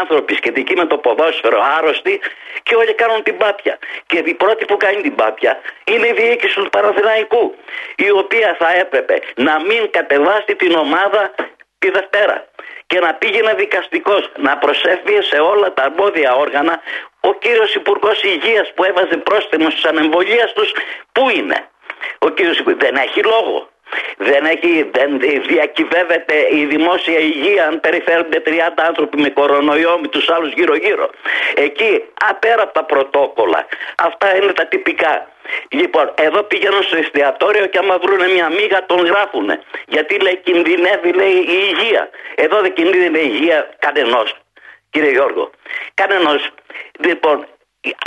άνθρωποι 0.00 0.34
σχετικοί 0.34 0.74
με 0.74 0.86
το 0.86 0.98
ποδόσφαιρο 0.98 1.62
άρρωστοι 1.78 2.20
και 2.62 2.74
όλοι 2.74 2.94
κάνουν 2.94 3.22
την 3.22 3.36
πάπια. 3.36 3.78
Και 4.06 4.18
η 4.24 4.34
πρώτη 4.34 4.64
που 4.64 4.76
κάνει 4.76 5.00
την 5.02 5.14
πάπια 5.14 5.60
είναι 5.84 6.06
η 6.06 6.12
διοίκηση 6.12 6.54
του 6.54 6.68
Παναθηναϊκού, 6.68 7.54
η 7.96 8.10
οποία 8.10 8.56
θα 8.58 8.74
έπρεπε 8.74 9.18
να 9.34 9.60
μην 9.60 9.90
κατεβάσει 9.90 10.54
την 10.56 10.74
ομάδα 10.74 11.34
τη 11.78 11.90
Δευτέρα 11.90 12.46
και 12.86 12.98
να 13.00 13.14
πήγαινε 13.14 13.54
δικαστικός 13.54 14.30
να 14.36 14.56
προσέφυγε 14.56 15.22
σε 15.22 15.36
όλα 15.36 15.72
τα 15.72 15.82
αρμόδια 15.82 16.34
όργανα 16.34 16.80
ο 17.20 17.34
κύριος 17.34 17.74
Υπουργός 17.74 18.22
Υγείας 18.22 18.72
που 18.74 18.84
έβαζε 18.84 19.16
πρόστιμο 19.16 19.70
στις 19.70 19.84
ανεμβολίες 19.84 20.52
τους, 20.52 20.72
πού 21.12 21.28
είναι; 21.28 21.68
Ο 22.18 22.28
κύριος 22.28 22.62
δεν 22.64 22.94
έχει 22.96 23.22
λόγο. 23.22 23.68
Δεν, 24.16 24.44
έχει, 24.44 24.90
δεν 24.92 25.20
διακυβεύεται 25.48 26.34
η 26.50 26.64
δημόσια 26.64 27.18
υγεία 27.18 27.66
αν 27.66 27.80
περιφέρονται 27.80 28.42
30 28.46 28.50
άνθρωποι 28.76 29.20
με 29.20 29.28
κορονοϊό 29.28 29.98
με 30.00 30.08
τους 30.08 30.28
άλλους 30.28 30.52
γύρω 30.52 30.76
γύρω. 30.76 31.10
Εκεί 31.54 32.04
απέρα 32.28 32.62
από 32.62 32.72
τα 32.72 32.84
πρωτόκολλα. 32.84 33.66
Αυτά 33.96 34.36
είναι 34.36 34.52
τα 34.52 34.66
τυπικά. 34.66 35.28
Λοιπόν, 35.70 36.12
εδώ 36.14 36.42
πηγαίνουν 36.42 36.82
στο 36.82 36.96
εστιατόριο 36.96 37.66
και 37.66 37.78
άμα 37.78 37.98
βρουν 37.98 38.32
μια 38.32 38.48
μίγα 38.48 38.86
τον 38.86 39.06
γράφουνε. 39.06 39.60
Γιατί 39.86 40.20
λέει 40.20 40.36
κινδυνεύει 40.36 41.12
λέει 41.12 41.36
η 41.56 41.58
υγεία. 41.70 42.10
Εδώ 42.34 42.60
δεν 42.60 42.72
κινδυνεύει 42.72 43.18
η 43.18 43.30
υγεία 43.34 43.68
κανενός. 43.78 44.36
Κύριε 44.90 45.10
Γιώργο, 45.10 45.50
κανενός. 45.94 46.48
Λοιπόν, 46.98 47.46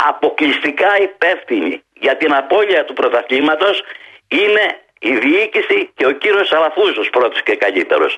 αποκλειστικά 0.08 0.98
υπεύθυνοι 1.00 1.82
για 1.94 2.16
την 2.16 2.34
απώλεια 2.34 2.84
του 2.84 2.92
πρωταθλήματος 2.92 3.82
είναι 4.28 4.81
η 5.10 5.12
διοίκηση 5.24 5.78
και 5.98 6.06
ο 6.10 6.12
κύριος 6.22 6.48
Αλαφούζος 6.56 7.08
πρώτος 7.16 7.40
και 7.46 7.54
καλύτερος. 7.64 8.12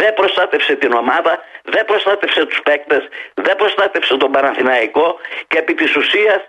Δεν 0.00 0.10
προστάτευσε 0.18 0.74
την 0.82 0.92
ομάδα, 1.02 1.32
δεν 1.74 1.84
προστάτευσε 1.90 2.42
τους 2.50 2.60
παίκτες, 2.66 3.02
δεν 3.34 3.56
προστάτευσε 3.60 4.16
τον 4.22 4.30
Παναθηναϊκό 4.34 5.06
και 5.48 5.58
επί 5.62 5.74
της 5.80 5.90
ουσίας 5.96 6.40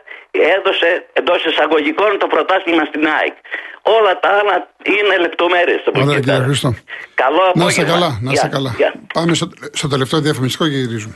έδωσε 0.56 0.90
εντός 1.14 1.46
εισαγωγικών 1.46 2.18
το 2.20 2.28
πρωτάθλημα 2.28 2.84
στην 2.92 3.04
ΑΕΚ. 3.18 3.36
Όλα 3.82 4.20
τα 4.20 4.30
άλλα 4.40 4.56
είναι 4.84 5.16
λεπτομέρειες. 5.26 5.82
Ωραία 5.96 6.20
κύριε 6.20 6.44
Χρήστο. 6.46 6.70
Καλό 7.24 7.52
να 7.56 7.66
είστε 7.66 7.84
καλά, 7.84 8.20
να 8.22 8.32
είστε 8.32 8.48
καλά. 8.48 8.76
Πάμε 9.14 9.34
στο, 9.34 9.50
στο 9.72 9.88
τελευταίο 9.88 10.20
διαφημιστικό 10.20 10.68
και 10.70 10.76
γυρίζουμε. 10.76 11.16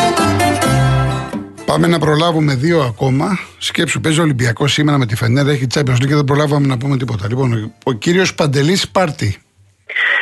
Πάμε 1.71 1.87
να 1.87 1.99
προλάβουμε 1.99 2.55
δύο 2.55 2.81
ακόμα. 2.81 3.39
Σκέψου, 3.57 4.01
παίζει 4.01 4.19
ο 4.19 4.23
Ολυμπιακός 4.23 4.73
σήμερα 4.73 4.97
με 4.97 5.05
τη 5.05 5.15
Φενέρα, 5.15 5.51
έχει 5.51 5.67
Champions 5.73 5.99
League 6.01 6.07
και 6.07 6.15
δεν 6.15 6.23
προλάβαμε 6.23 6.67
να 6.67 6.77
πούμε 6.77 6.97
τίποτα. 6.97 7.27
Λοιπόν, 7.27 7.73
ο 7.83 7.91
κύριος 7.91 8.35
Παντελής 8.35 8.89
Πάρτη. 8.89 9.41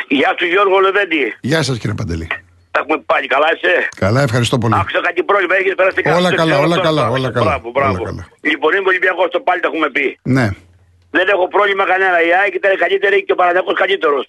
Γεια 0.08 0.34
σου 0.38 0.46
Γιώργο 0.46 0.78
Λεβέντη. 0.78 1.34
Γεια 1.40 1.62
σας 1.62 1.78
κύριε 1.78 1.94
Παντελή. 1.94 2.26
Τα 2.70 2.80
έχουμε 2.82 3.02
πάλι, 3.06 3.26
καλά 3.26 3.46
είσαι; 3.54 3.88
Καλά, 3.96 4.22
ευχαριστώ 4.22 4.58
πολύ. 4.58 4.74
Άκουσα 4.76 5.00
κάτι 5.00 5.22
πρόβλημα, 5.22 5.54
έχεις 5.56 5.74
περάσει 5.74 6.02
καλά. 6.02 6.16
Όλα 6.16 6.34
καλά, 6.34 6.58
όλα 6.58 6.80
καλά, 6.80 7.08
όλα 7.08 7.30
καλά. 7.30 7.44
Μπράβο, 7.44 7.70
μπράβο. 7.70 7.94
Όλα 7.94 8.04
καλά. 8.04 8.28
Λοιπόν, 8.40 8.70
είμαι 8.74 8.88
Ολυμπιακός, 8.88 9.30
το 9.30 9.40
πάλι 9.40 9.60
το 9.60 9.68
έχουμε 9.72 9.90
πει. 9.90 10.18
Ναι. 10.22 10.46
Δεν 11.10 11.28
έχω 11.28 11.48
πρόβλημα 11.48 11.84
κανένα. 11.92 12.18
Η 12.28 12.30
ΑΕΚ 12.40 12.54
ήταν 12.54 12.76
καλύτερη 12.76 13.24
και 13.24 13.32
ο 13.32 13.34
Παναγιακό 13.40 13.72
καλύτερος. 13.72 14.26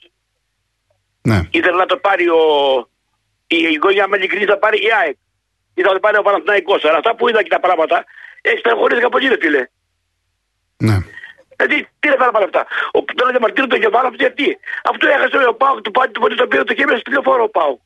Ναι. 1.21 1.39
Ήθελε 1.51 1.77
να 1.83 1.85
το 1.85 1.97
πάρει 1.97 2.25
ο. 2.29 2.41
Η 3.47 3.79
γωνιά 3.83 4.07
με 4.07 4.17
ειλικρινής 4.17 4.47
θα 4.53 4.57
πάρει 4.57 4.77
η 4.77 4.89
ΑΕΚ 5.01 5.15
ή 5.73 5.81
θα 5.81 5.93
το 5.93 5.99
πάρει 5.99 6.17
ο 6.17 6.21
Παναθηναϊκός. 6.21 6.85
Αλλά 6.85 6.97
αυτά 6.97 7.15
που 7.15 7.29
είδα 7.29 7.43
και 7.43 7.49
τα 7.49 7.59
πράγματα, 7.59 8.05
έχεις 8.41 8.59
στεναχωρήσει 8.59 9.07
πολύ 9.11 9.27
ρε 9.27 9.37
φίλε. 9.41 9.63
Ναι. 10.77 10.97
Δηλαδή, 11.57 11.77
τι 11.99 12.07
είναι 12.07 12.15
πάρα 12.15 12.45
αυτά. 12.49 12.61
Ο, 12.91 12.99
τώρα 13.03 13.29
διαμαρτύρω 13.31 13.67
τον 13.67 13.79
Γεβάλα, 13.79 14.09
γιατί; 14.13 14.57
Αυτό 14.83 15.07
έχασε 15.07 15.47
ο 15.47 15.53
Πάου 15.53 15.81
του 15.81 15.91
Πάου 15.91 16.11
του 16.11 16.19
Πάου 16.19 16.35
το 16.35 16.47
πήρε 16.47 16.63
το 16.63 16.73
κέμερο 16.73 16.97
στη 16.97 17.11
λεωφόρο 17.11 17.43
ο 17.43 17.49
Πάου. 17.49 17.81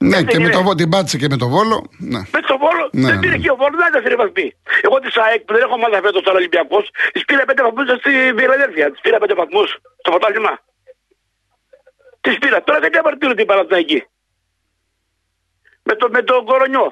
Ναι, 0.00 0.22
και 0.22 0.38
με 0.38 0.48
το, 0.48 0.74
την 0.74 0.88
πάτησε 0.88 1.16
και 1.18 1.28
με 1.30 1.36
το 1.36 1.48
Βόλο. 1.48 1.78
Ναι. 1.98 2.18
Με 2.18 2.40
το 2.40 2.58
Βόλο 2.62 2.88
Ναι, 2.92 3.06
δεν 3.06 3.14
ναι. 3.14 3.20
πήρε 3.20 3.36
και 3.36 3.50
ο 3.50 3.56
Βόλος, 3.56 3.76
δεν 3.80 4.02
ήταν 4.02 4.16
βαθμοί. 4.16 4.52
Εγώ 4.82 4.98
της 4.98 5.16
ΑΕΚ 5.16 5.40
που 5.40 5.52
δεν 5.54 5.62
έχω 5.62 5.76
μάθει 5.78 6.00
φέτος 6.06 6.22
τώρα 6.22 6.36
Ολυμπιακός, 6.36 6.90
της 7.12 7.24
πήρα 7.24 7.44
πέντε 7.44 7.62
βαθμούς 7.62 7.86
στη 7.98 8.12
Φιλαδέλφια. 8.38 8.90
Της 8.90 9.00
πήρα 9.00 9.18
πέντε 9.18 9.34
βαθμούς 9.34 9.68
στο 10.00 10.10
πρωτάθλημα. 10.10 10.58
Της 12.20 12.38
πήρα. 12.38 12.62
Τώρα 12.62 12.78
δεν 12.80 12.90
διαμαρτύρω 12.90 13.34
την 13.34 13.46
Παναθηναϊκή. 13.46 13.98
Με, 15.88 15.94
το, 16.00 16.06
με 16.16 16.22
τον 16.30 16.40
κορονιό. 16.50 16.86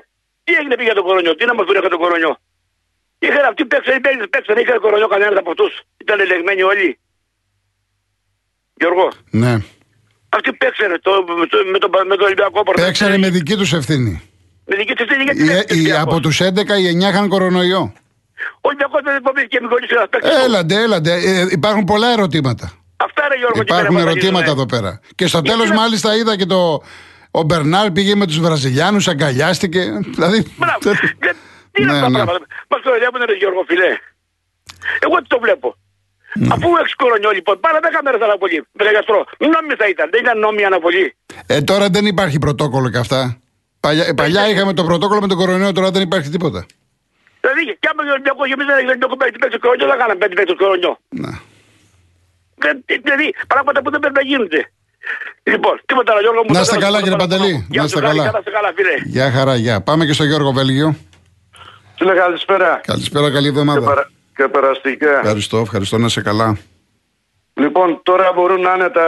Τι 0.45 0.53
έγινε 0.61 0.75
πήγε 0.79 0.93
τον 0.99 1.05
κορονιό, 1.09 1.33
τι 1.37 1.45
να 1.51 1.55
μας 1.55 1.67
βρει 1.69 1.79
τον 1.97 1.99
κορονιό. 2.05 2.33
Είχαν 3.25 3.45
αυτοί 3.51 3.63
παίξαν, 3.73 4.01
παίξαν, 4.05 4.27
παίξαν, 4.35 4.57
είχαν 4.63 4.79
κορονιό 4.85 5.09
κανένας 5.13 5.37
από 5.43 5.51
αυτούς. 5.53 5.73
Ήταν 6.03 6.17
ελεγμένοι 6.25 6.63
όλοι. 6.73 6.89
Γιώργο, 8.81 9.07
ναι. 9.31 9.53
αυτοί 10.37 10.53
παίξανε 10.53 10.99
το, 11.07 11.11
με, 11.41 11.47
το, 11.47 11.57
με, 11.73 11.79
το, 11.79 11.89
με 12.11 12.17
το 12.17 12.25
Ολυμπιακό 12.25 12.51
πρωτάθλημα. 12.63 12.87
Παίξανε 12.87 13.17
με 13.19 13.29
δική 13.31 13.55
τους 13.57 13.73
ευθύνη. 13.73 14.13
Με 14.67 14.77
δική 14.77 14.95
τους 14.95 15.07
ευθύνη 15.07 15.23
γιατί 15.25 15.43
Οι, 15.43 15.47
δεν 15.47 15.57
οι, 15.69 15.73
Ολυμπιακός. 15.73 16.03
από 16.03 16.21
τους 16.21 16.37
11 16.43 16.45
οι 16.81 16.99
9 17.05 17.09
είχαν 17.11 17.29
κορονοϊό. 17.29 17.93
Ο 18.61 18.69
Ολυμπιακός 18.69 19.01
δεν 19.05 19.21
φοβήθηκε 19.25 19.61
με 19.61 19.69
κολλήσει 19.69 19.95
ένα 19.97 20.09
παίκτης. 20.09 20.31
Έλαντε, 20.45 20.75
έλαντε. 20.83 21.13
Ε, 21.13 21.47
υπάρχουν 21.51 21.85
πολλά 21.85 22.09
ερωτήματα. 22.13 22.73
Αυτά 22.97 23.25
είναι 23.27 23.37
Γιώργο. 23.37 23.65
τι 23.65 23.73
Υπάρχουν 23.73 23.97
πέρα 23.97 24.11
ερωτήματα 24.11 24.39
εμφανίζουνε. 24.39 24.61
εδώ 24.63 24.67
πέρα. 24.67 25.01
Και 25.15 25.27
στο 25.27 25.39
Γιατί 25.39 25.57
τέλος, 25.57 25.69
να- 25.69 25.75
μάλιστα, 25.81 26.17
είδα 26.17 26.37
και 26.37 26.47
το. 26.47 26.83
Ο 27.39 27.43
Μπερνάρ 27.43 27.91
πήγε 27.91 28.15
με 28.15 28.27
τους 28.27 28.39
Βραζιλιάνους, 28.41 29.09
αγκαλιάστηκε. 29.09 29.83
Δηλαδή. 30.15 30.39
Μπράβο. 30.57 30.79
Δεν- 31.25 31.37
Τι 31.73 31.83
είναι 31.83 31.93
Ναι, 31.93 31.99
αυτά 31.99 32.11
τα 32.11 32.19
ναι. 32.19 32.25
πράγματα; 32.25 32.47
Μας 32.71 32.81
το 32.83 32.91
ελέγχουν 32.97 33.21
ρε 33.31 33.35
Γιώργο 33.41 33.63
φιλέ. 33.71 33.91
Εγώ 35.05 35.17
τι 35.23 35.27
το 35.35 35.39
βλέπω. 35.45 35.69
Ναι. 36.35 36.49
Αφού 36.55 36.69
έχει 36.83 36.95
κορονιό 37.03 37.31
λοιπόν, 37.31 37.61
πάρε 37.61 37.79
10 37.83 38.01
μέρες 38.05 38.21
αναβολή. 38.21 38.59
Με 38.77 38.81
τον 38.85 38.93
γιατρό. 38.97 39.19
Νόμιμη 39.39 39.75
θα 39.81 39.87
ήταν. 39.89 40.07
Δεν 40.13 40.21
ήταν 40.25 40.39
νόμιμη 40.39 40.65
αναβολή. 40.65 41.17
Ε, 41.47 41.61
τώρα 41.71 41.87
δεν 41.89 42.05
υπάρχει 42.07 42.39
πρωτόκολλο 42.39 42.89
και 42.91 42.99
αυτά. 42.99 43.39
Παλιά, 43.81 44.05
ε, 44.07 44.13
παλιά 44.13 44.49
είχαμε 44.51 44.73
το 44.73 44.85
πρωτόκολλο 44.85 45.21
με 45.21 45.27
τον 45.33 45.37
κορονοϊό, 45.37 45.73
τώρα 45.73 45.91
δεν 45.91 46.03
υπάρχει 46.03 46.29
τίποτα. 46.31 46.61
Δηλαδή, 47.41 47.63
και 47.81 47.89
άμα 47.91 48.03
ο 48.09 48.13
Ολυμπιακός 48.17 48.47
γεμίζει 48.49 48.71
ένα 48.71 48.89
Ολυμπιακό 48.89 49.17
παίκτη 49.17 49.39
παίξει 49.39 49.59
κορονιό, 49.59 49.87
δεν 49.87 49.99
κάναμε 49.99 50.19
πέντε 50.23 50.35
παίκτη 50.35 50.55
κορονιό. 50.63 50.93
Να. 51.23 51.31
Δεν- 52.65 52.85
Δηλαδή, 53.07 53.27
πράγματα 53.53 53.79
που 53.83 53.91
δεν 53.91 54.01
πρέπει 54.01 54.15
να 54.21 54.25
γίνονται. 54.31 54.61
Λοιπόν, 55.43 55.81
τίποτα 55.87 56.13
άλλο 56.13 56.21
Γιώργο 56.21 56.41
μου. 56.41 56.49
Να 56.49 56.55
θα 56.55 56.61
είστε 56.61 56.73
θέλω 56.75 56.85
καλά, 56.85 56.97
να 56.99 57.03
κύριε 57.03 57.17
πω 57.19 57.25
Παντελή. 57.25 57.53
παραπάνω. 57.53 57.67
Να 57.69 57.75
Γεια 57.75 57.85
είστε 57.85 57.99
σου, 57.99 58.05
χάρηκα, 58.05 58.23
καλά. 58.23 58.33
Να 58.33 58.39
είστε 58.39 58.51
καλά, 58.51 58.73
φίλε. 58.77 58.95
Γεια 59.05 59.31
χαρά, 59.31 59.55
γεια. 59.57 59.81
Πάμε 59.81 60.05
και 60.07 60.13
στο 60.13 60.25
Γιώργο 60.25 60.53
Βέλγιο. 60.53 60.97
Φίλε, 61.99 62.15
καλησπέρα. 62.15 62.81
Καλησπέρα, 62.87 63.31
καλή 63.31 63.43
Και, 63.43 63.49
εβδομάδα. 63.49 63.81
παρα... 63.87 64.11
και 64.37 64.49
περαστικά. 64.49 65.19
Ευχαριστώ, 65.19 65.59
ευχαριστώ 65.59 65.99
να 65.99 66.07
είσαι 66.07 66.21
καλά. 66.23 66.59
Λοιπόν, 67.55 68.01
τώρα 68.03 68.33
μπορούν 68.35 68.67
άνετα 68.67 69.05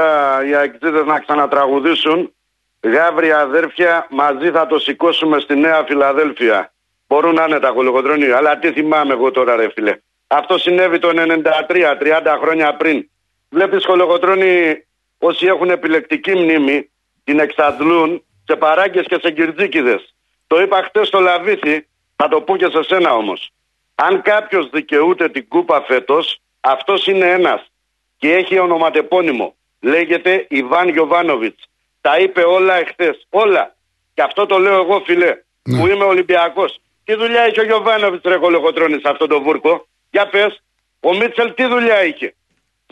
οι 0.48 0.54
αεκτήτες 0.54 1.04
να 1.06 1.18
ξανατραγουδήσουν. 1.20 2.32
Γάβρια 2.80 3.38
αδέρφια, 3.38 4.06
μαζί 4.10 4.50
θα 4.50 4.66
το 4.66 4.78
σηκώσουμε 4.78 5.40
στη 5.40 5.56
Νέα 5.56 5.84
Φιλαδέλφια. 5.88 6.72
Μπορούν 7.06 7.38
άνετα 7.40 7.70
κολοκοτρώνει. 7.72 8.30
Αλλά 8.30 8.58
τι 8.58 8.72
θυμάμαι 8.72 9.12
εγώ 9.12 9.30
τώρα, 9.30 9.56
ρε 9.56 9.68
φίλε. 9.74 9.96
Αυτό 10.26 10.58
συνέβη 10.58 10.98
το 10.98 11.08
93, 11.08 11.12
30 11.12 12.38
χρόνια 12.42 12.76
πριν. 12.76 13.08
Βλέπεις 13.48 13.84
κολοκοτρώνει 13.86 14.86
όσοι 15.18 15.46
έχουν 15.46 15.70
επιλεκτική 15.70 16.34
μνήμη, 16.34 16.90
την 17.24 17.38
εξαντλούν 17.38 18.24
σε 18.44 18.56
παράγκες 18.56 19.06
και 19.06 19.18
σε 19.22 19.30
κυρτζίκιδες. 19.30 20.14
Το 20.46 20.60
είπα 20.60 20.82
χτες 20.82 21.06
στο 21.06 21.20
Λαβίθι, 21.20 21.86
θα 22.16 22.28
το 22.28 22.40
πω 22.40 22.56
και 22.56 22.68
σε 22.70 22.82
σένα 22.82 23.14
όμως. 23.14 23.50
Αν 23.94 24.22
κάποιος 24.22 24.70
δικαιούται 24.70 25.28
την 25.28 25.48
κούπα 25.48 25.82
φέτος, 25.82 26.40
αυτός 26.60 27.06
είναι 27.06 27.30
ένας 27.30 27.70
και 28.16 28.32
έχει 28.34 28.58
ονοματεπώνυμο. 28.58 29.56
Λέγεται 29.80 30.46
Ιβάν 30.48 30.88
Γιοβάνοβιτς. 30.88 31.64
Τα 32.00 32.18
είπε 32.18 32.40
όλα 32.42 32.74
εχθές. 32.74 33.26
Όλα. 33.30 33.76
Και 34.14 34.22
αυτό 34.22 34.46
το 34.46 34.58
λέω 34.58 34.80
εγώ, 34.80 35.02
φιλέ, 35.04 35.36
Ναι. 35.62 35.78
που 35.80 35.86
είμαι 35.86 36.04
Ολυμπιακός. 36.04 36.80
Τι 37.04 37.14
δουλειά 37.14 37.48
είχε 37.48 37.60
ο 37.60 37.64
Γιωβάνοβιτς 37.64 38.22
ρε 38.24 38.36
κολοκοτρώνη 38.36 39.00
σε 39.00 39.08
αυτό 39.08 39.26
το 39.26 39.40
βούρκο; 39.40 39.86
Για 40.10 40.28
πες, 40.28 40.62
ο 41.00 41.14
Μίτσελ 41.14 41.54
τι 41.54 41.66
δουλειά 41.66 42.04
είχε; 42.04 42.34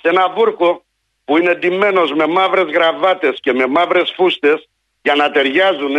Σε 0.03 0.09
ένα 0.09 0.29
βούρκο 0.29 0.85
που 1.27 1.37
είναι 1.37 1.55
ντυμένος 1.55 2.13
με 2.13 2.27
μαύρες 2.27 2.71
γραβάτες 2.73 3.39
και 3.41 3.53
με 3.53 3.67
μαύρες 3.67 4.13
φούστες 4.17 4.69
για 5.03 5.15
να 5.15 5.31
ταιριάζουν, 5.31 5.95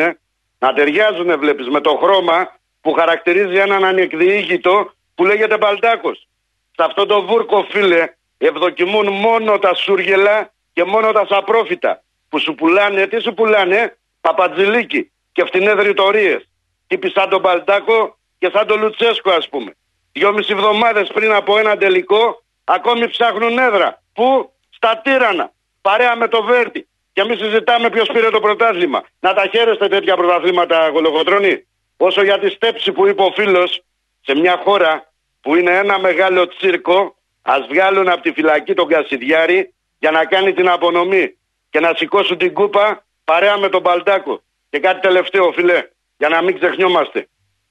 να 0.59 0.73
ταιριάζουν, 0.73 1.39
βλέπεις, 1.39 1.67
με 1.67 1.81
το 1.81 1.99
χρώμα 2.01 2.59
που 2.81 2.93
χαρακτηρίζει 2.93 3.55
έναν 3.55 3.85
ανεκδιήγητο 3.85 4.91
που 5.15 5.25
λέγεται 5.25 5.57
Μπαλτάκος. 5.57 6.27
Σε 6.75 6.83
αυτό 6.83 7.05
το 7.05 7.21
βούρκο, 7.21 7.67
φίλε, 7.69 8.13
ευδοκιμούν 8.37 9.07
μόνο 9.07 9.59
τα 9.59 9.73
σούργελα 9.73 10.51
και 10.73 10.83
μόνο 10.83 11.11
τα 11.11 11.25
σαπρόφητα. 11.29 12.03
Που 12.29 12.39
σου 12.39 12.55
πουλάνε, 12.55 13.07
τι 13.07 13.21
σου 13.21 13.33
πουλάνε, 13.33 13.97
παπατζηλίκι 14.21 15.11
και 15.31 15.45
φτηνές 15.45 15.75
ρητορίες. 15.75 16.49
Τύποι 16.87 17.09
σαν 17.09 17.29
τον 17.29 17.39
Μπαλτάκο 17.39 18.17
και 18.37 18.49
σαν 18.53 18.67
τον 18.67 18.79
Λουτσέσκο, 18.79 19.31
ας 19.31 19.49
πούμε. 19.49 19.75
Δυόμιση 20.11 20.53
εβδομάδες 20.53 21.07
πριν 21.13 21.33
από 21.33 21.57
ένα 21.57 21.77
τελικό, 21.77 22.43
ακόμη 22.63 23.09
ψάχνουν 23.09 23.57
έδρα. 23.57 24.01
Πού; 24.13 24.51
Στα 24.77 25.01
τύρανα. 25.03 25.51
Παρέα 25.81 26.15
με 26.15 26.27
το 26.27 26.43
Βέρτι. 26.43 26.87
Και 27.13 27.21
εμείς 27.21 27.37
συζητάμε 27.37 27.89
ποιος 27.89 28.07
πήρε 28.13 28.29
το 28.29 28.39
πρωτάθλημα. 28.39 29.03
Να 29.19 29.33
τα 29.33 29.47
χαίρεστε 29.51 29.87
τέτοια 29.87 30.15
πρωταθλήματα, 30.15 30.89
Κολοκοτρώνη. 30.93 31.67
Όσο 31.97 32.23
για 32.23 32.39
τη 32.39 32.49
στέψη 32.49 32.91
που 32.91 33.07
είπε 33.07 33.21
ο 33.21 33.31
φίλος, 33.31 33.81
σε 34.21 34.35
μια 34.35 34.61
χώρα 34.63 35.11
που 35.41 35.55
είναι 35.55 35.77
ένα 35.77 35.99
μεγάλο 35.99 36.47
τσίρκο, 36.47 37.15
ας 37.41 37.67
βγάλουν 37.67 38.09
από 38.09 38.21
τη 38.21 38.31
φυλακή 38.31 38.73
τον 38.73 38.87
Κασιδιάρη 38.87 39.73
για 39.99 40.11
να 40.11 40.25
κάνει 40.25 40.53
την 40.53 40.69
απονομή 40.69 41.37
και 41.69 41.79
να 41.79 41.93
σηκώσουν 41.95 42.37
την 42.37 42.53
κούπα 42.53 43.05
παρέα 43.23 43.57
με 43.57 43.69
τον 43.69 43.81
Μπαλτάκο. 43.81 44.41
Και 44.69 44.79
κάτι 44.79 44.99
τελευταίο, 44.99 45.51
φιλέ, 45.51 45.87
για 46.17 46.29
να 46.29 46.41
μην 46.41 46.59
ξεχνιόμαστε. 46.59 47.27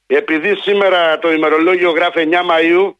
Επειδή 0.06 0.56
σήμερα 0.56 1.18
το 1.18 1.32
ημερολόγιο 1.32 1.90
γράφει 1.90 2.28
9 2.30 2.42
Μαΐου, 2.50 2.94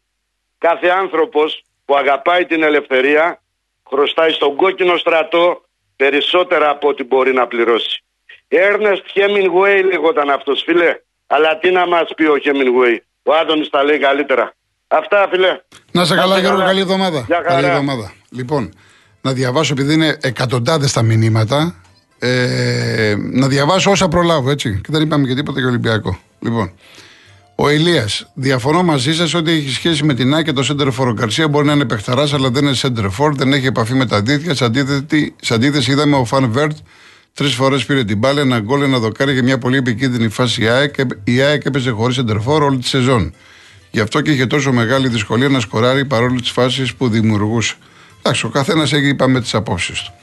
κάθε 0.57 0.87
άνθρωπος 0.87 1.63
που 1.85 1.95
αγαπάει 1.95 2.45
την 2.45 2.63
ελευθερία 2.63 3.41
χρωστάει 3.89 4.31
στον 4.31 4.55
κόκκινο 4.55 4.97
στρατό 4.97 5.61
περισσότερα 5.95 6.69
από 6.69 6.87
ό,τι 6.87 7.03
μπορεί 7.03 7.33
να 7.33 7.47
πληρώσει. 7.47 8.03
Έρνεστ 8.47 9.03
Hemingway 9.15 9.83
λέγονταν 9.91 10.29
αυτός 10.29 10.63
φίλε, 10.65 10.99
αλλά 11.27 11.59
τι 11.59 11.71
να 11.71 11.87
μας 11.87 12.07
πει 12.15 12.23
ο 12.23 12.35
Hemingway, 12.43 12.97
ο 13.23 13.33
Άδωνης 13.33 13.69
τα 13.69 13.83
λέει 13.83 13.99
καλύτερα. 13.99 14.53
Αυτά 14.87 15.27
φίλε. 15.31 15.59
Να 15.91 16.05
σε 16.05 16.13
Να 16.13 16.21
καλά, 16.21 16.35
είστε 16.35 16.39
Γιώργο, 16.39 16.57
καλά. 16.59 16.69
καλή 16.69 16.81
εβδομάδα. 16.81 17.23
Γεια 17.27 17.35
χαρά. 17.35 17.49
Καλή 17.49 17.67
εβδομάδα. 17.67 18.13
Λοιπόν, 18.29 18.73
να 19.21 19.33
διαβάσω, 19.33 19.73
επειδή 19.73 19.93
είναι 19.93 20.17
εκατοντάδες 20.21 20.93
τα 20.93 21.01
μηνύματα, 21.01 21.75
ε, 22.19 23.15
να 23.17 23.47
διαβάσω 23.47 23.91
όσα 23.91 24.07
προλάβω, 24.07 24.49
έτσι. 24.49 24.81
Και 24.83 24.89
δεν 24.91 25.01
είπαμε 25.01 25.27
και 25.27 25.33
τίποτα 25.35 25.59
για 25.59 25.67
Ολυμπιακό. 25.69 26.19
Λοιπόν, 26.39 26.73
ο 27.59 27.69
Ηλίας, 27.69 28.31
διαφωνώ 28.33 28.83
μαζί 28.83 29.13
σας 29.15 29.33
ότι 29.33 29.51
έχει 29.51 29.69
σχέση 29.69 30.03
με 30.03 30.13
την 30.13 30.33
ΑΕΚ 30.33 30.45
και 30.45 30.53
το 30.53 30.67
Center 30.69 30.87
for. 30.87 31.07
Ο 31.07 31.13
Γκαρσία 31.13 31.47
μπορεί 31.47 31.65
να 31.65 31.73
είναι 31.73 31.85
παιχταράς, 31.85 32.33
αλλά 32.33 32.49
δεν 32.49 32.65
είναι 32.65 32.75
Center 32.81 33.09
for, 33.17 33.31
δεν 33.33 33.53
έχει 33.53 33.65
επαφή 33.65 33.93
με 33.93 34.05
τα 34.05 34.21
δίθια. 34.21 34.55
Σε 34.55 34.65
αντίθεση, 34.65 35.33
σε 35.41 35.53
αντίθεση 35.53 35.91
είδαμε 35.91 36.15
ο 36.15 36.25
Φαν 36.25 36.51
Βέρτ 36.51 36.77
τρεις 37.33 37.53
φορές 37.53 37.85
πήρε 37.85 38.03
την 38.03 38.17
μπάλα, 38.17 38.41
ένα 38.41 38.59
γκολ, 38.59 38.81
ένα 38.81 38.99
δοκάρι 38.99 39.33
για 39.33 39.43
μια 39.43 39.57
πολύ 39.57 39.77
επικίνδυνη 39.77 40.27
φάση 40.27 40.63
η 40.63 40.67
ΑΕΚ. 40.67 40.95
Η 41.23 41.41
ΑΕΚ 41.41 41.65
έπαιζε 41.65 41.89
χωρίς 41.89 42.19
Center 42.19 42.35
for 42.45 42.61
όλη 42.61 42.77
τη 42.77 42.87
σεζόν. 42.87 43.33
Γι' 43.91 43.99
αυτό 43.99 44.21
και 44.21 44.31
είχε 44.31 44.45
τόσο 44.45 44.71
μεγάλη 44.71 45.07
δυσκολία 45.07 45.49
να 45.49 45.59
σκοράρει 45.59 46.05
παρόλο 46.05 46.39
τις 46.39 46.49
φάσεις 46.49 46.93
που 46.93 47.09
δημιουργούσε. 47.09 47.73
Εντάξει, 48.19 48.45
ο 48.45 48.49
καθένας 48.49 48.93
έχει 48.93 49.07
είπαμε 49.07 49.41
τις 49.41 49.53
απόψεις 49.53 50.01
του. 50.01 50.13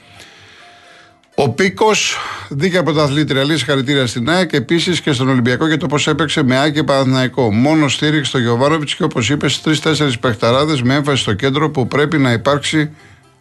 Ο 1.36 1.50
Πίκος, 1.50 2.16
δίκαια 2.48 2.82
πρωταθλήτρια, 2.82 3.44
λέει 3.44 3.56
συγχαρητήρια 3.56 4.06
στην 4.06 4.30
ΑΕΚ, 4.30 4.52
επίσης 4.52 5.00
και 5.00 5.12
στον 5.12 5.28
Ολυμπιακό 5.28 5.66
για 5.66 5.76
το 5.76 5.86
πώς 5.86 6.06
έπαιξε 6.06 6.42
με 6.42 6.56
ΑΕΚ 6.56 6.74
και 6.74 6.82
Παναθηναϊκό. 6.82 7.52
Μόνο 7.52 7.88
στήριξε 7.88 8.28
στο 8.28 8.38
Γιωβάνοβιτς 8.38 8.94
και 8.94 9.02
όπως 9.02 9.30
είπε, 9.30 9.46
τρει-τέσσερι 9.62 10.18
παιχταράδες 10.18 10.82
με 10.82 10.94
έμφαση 10.94 11.22
στο 11.22 11.34
κέντρο 11.34 11.70
που 11.70 11.88
πρέπει 11.88 12.18
να 12.18 12.32
υπάρξει 12.32 12.90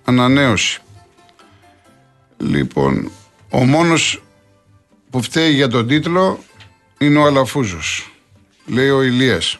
ανανέωση. 0.04 0.82
Λοιπόν, 2.38 3.12
ο 3.50 3.64
μόνος 3.66 4.24
που 5.10 5.22
φταίει 5.22 5.52
για 5.52 5.68
τον 5.68 5.88
τίτλο 5.88 6.44
είναι 6.98 7.20
ο 7.20 7.26
Αλαφούζος. 7.26 8.12
Λέει 8.66 8.90
ο 8.90 9.02
Ηλίας. 9.02 9.58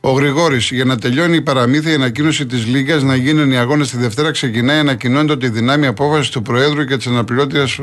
Ο 0.00 0.10
Γρηγόρης, 0.10 0.70
για 0.70 0.84
να 0.84 0.98
τελειώνει 0.98 1.36
η 1.36 1.42
παραμύθια, 1.42 1.92
η 1.92 1.94
ανακοίνωση 1.94 2.46
της 2.46 2.66
Λίγκας 2.66 3.02
να 3.02 3.16
γίνουν 3.16 3.50
οι 3.50 3.56
αγώνες 3.56 3.90
τη 3.90 3.96
Δευτέρα 3.96 4.30
ξεκινάει 4.30 4.78
ανακοινώνεται 4.78 5.32
ότι 5.32 5.46
η 5.46 5.48
δυνάμει 5.48 5.86
απόφασης 5.86 6.30
του 6.30 6.42
Προέδρου 6.42 6.84
και 6.84 6.96
της 6.96 7.06
αναπληρώτριας. 7.06 7.78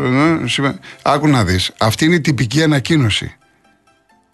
Άκου 1.01 1.27
να 1.27 1.43
δεις. 1.43 1.71
Αυτή 1.77 2.06
είναι 2.06 2.15
η 2.15 2.21
τυπική 2.21 2.63
ανακοίνωση. 2.63 3.36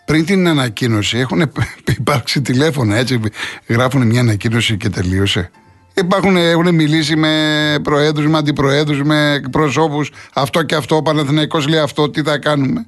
Πριν 0.05 0.25
την 0.25 0.47
ανακοίνωση 0.47 1.17
έχουν 1.17 1.41
υπάρξει 1.97 2.41
τηλέφωνα, 2.41 2.95
έτσι. 2.95 3.19
Γράφουν 3.67 4.07
μια 4.07 4.19
ανακοίνωση 4.19 4.77
και 4.77 4.89
τελείωσε. 4.89 5.51
Υπάρχουν, 5.93 6.35
έχουν 6.35 6.75
μιλήσει 6.75 7.15
με 7.15 7.75
προέδρους, 7.83 8.27
με 8.27 8.37
αντιπροέδρους, 8.37 9.01
με 9.01 9.41
προσώπου. 9.51 10.05
Αυτό 10.33 10.63
και 10.63 10.75
αυτό. 10.75 10.95
Ο 10.95 11.01
Παναθηναϊκός 11.01 11.67
λέει 11.67 11.79
αυτό, 11.79 12.09
τι 12.09 12.21
θα 12.21 12.37
κάνουμε. 12.37 12.85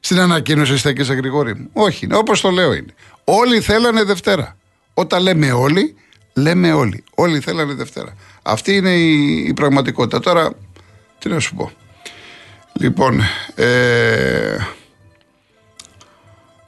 Στην 0.00 0.18
ανακοίνωση 0.18 0.78
στέκεσαι 0.78 1.14
Γρηγόρη 1.14 1.54
μου. 1.54 1.70
Όχι, 1.72 2.08
όπως 2.12 2.40
το 2.40 2.50
λέω 2.50 2.72
είναι. 2.72 2.94
Όλοι 3.32 3.60
θέλανε 3.60 4.02
Δευτέρα. 4.02 4.56
Όταν 4.94 5.22
λέμε 5.22 5.52
όλοι, 5.52 5.94
λέμε 6.34 6.72
όλοι. 6.72 7.04
Όλοι 7.14 7.40
θέλανε 7.40 7.74
Δευτέρα. 7.74 8.14
Αυτή 8.42 8.76
είναι 8.76 8.90
η, 8.90 9.44
η 9.48 9.52
πραγματικότητα. 9.52 10.20
Τώρα, 10.20 10.52
τι 11.18 11.28
να 11.28 11.38
σου 11.38 11.54
πω. 11.54 11.70
Λοιπόν, 12.72 13.20
ε, 13.54 14.56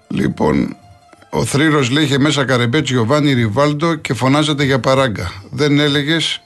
λοιπόν, 0.09 0.77
ο 1.31 1.45
Θρύρος 1.45 1.91
λέει 1.91 2.05
είχε 2.05 2.19
μέσα 2.19 2.45
Καρεμπέτσι, 2.45 2.93
Γιωβάνι, 2.93 3.33
Ριβάλντο 3.33 3.95
και 3.95 4.15
φωνάζεται 4.15 4.65
για 4.65 4.81
παράγκα. 4.81 5.33
Δεν 5.51 5.79
έλεγες, 5.79 6.43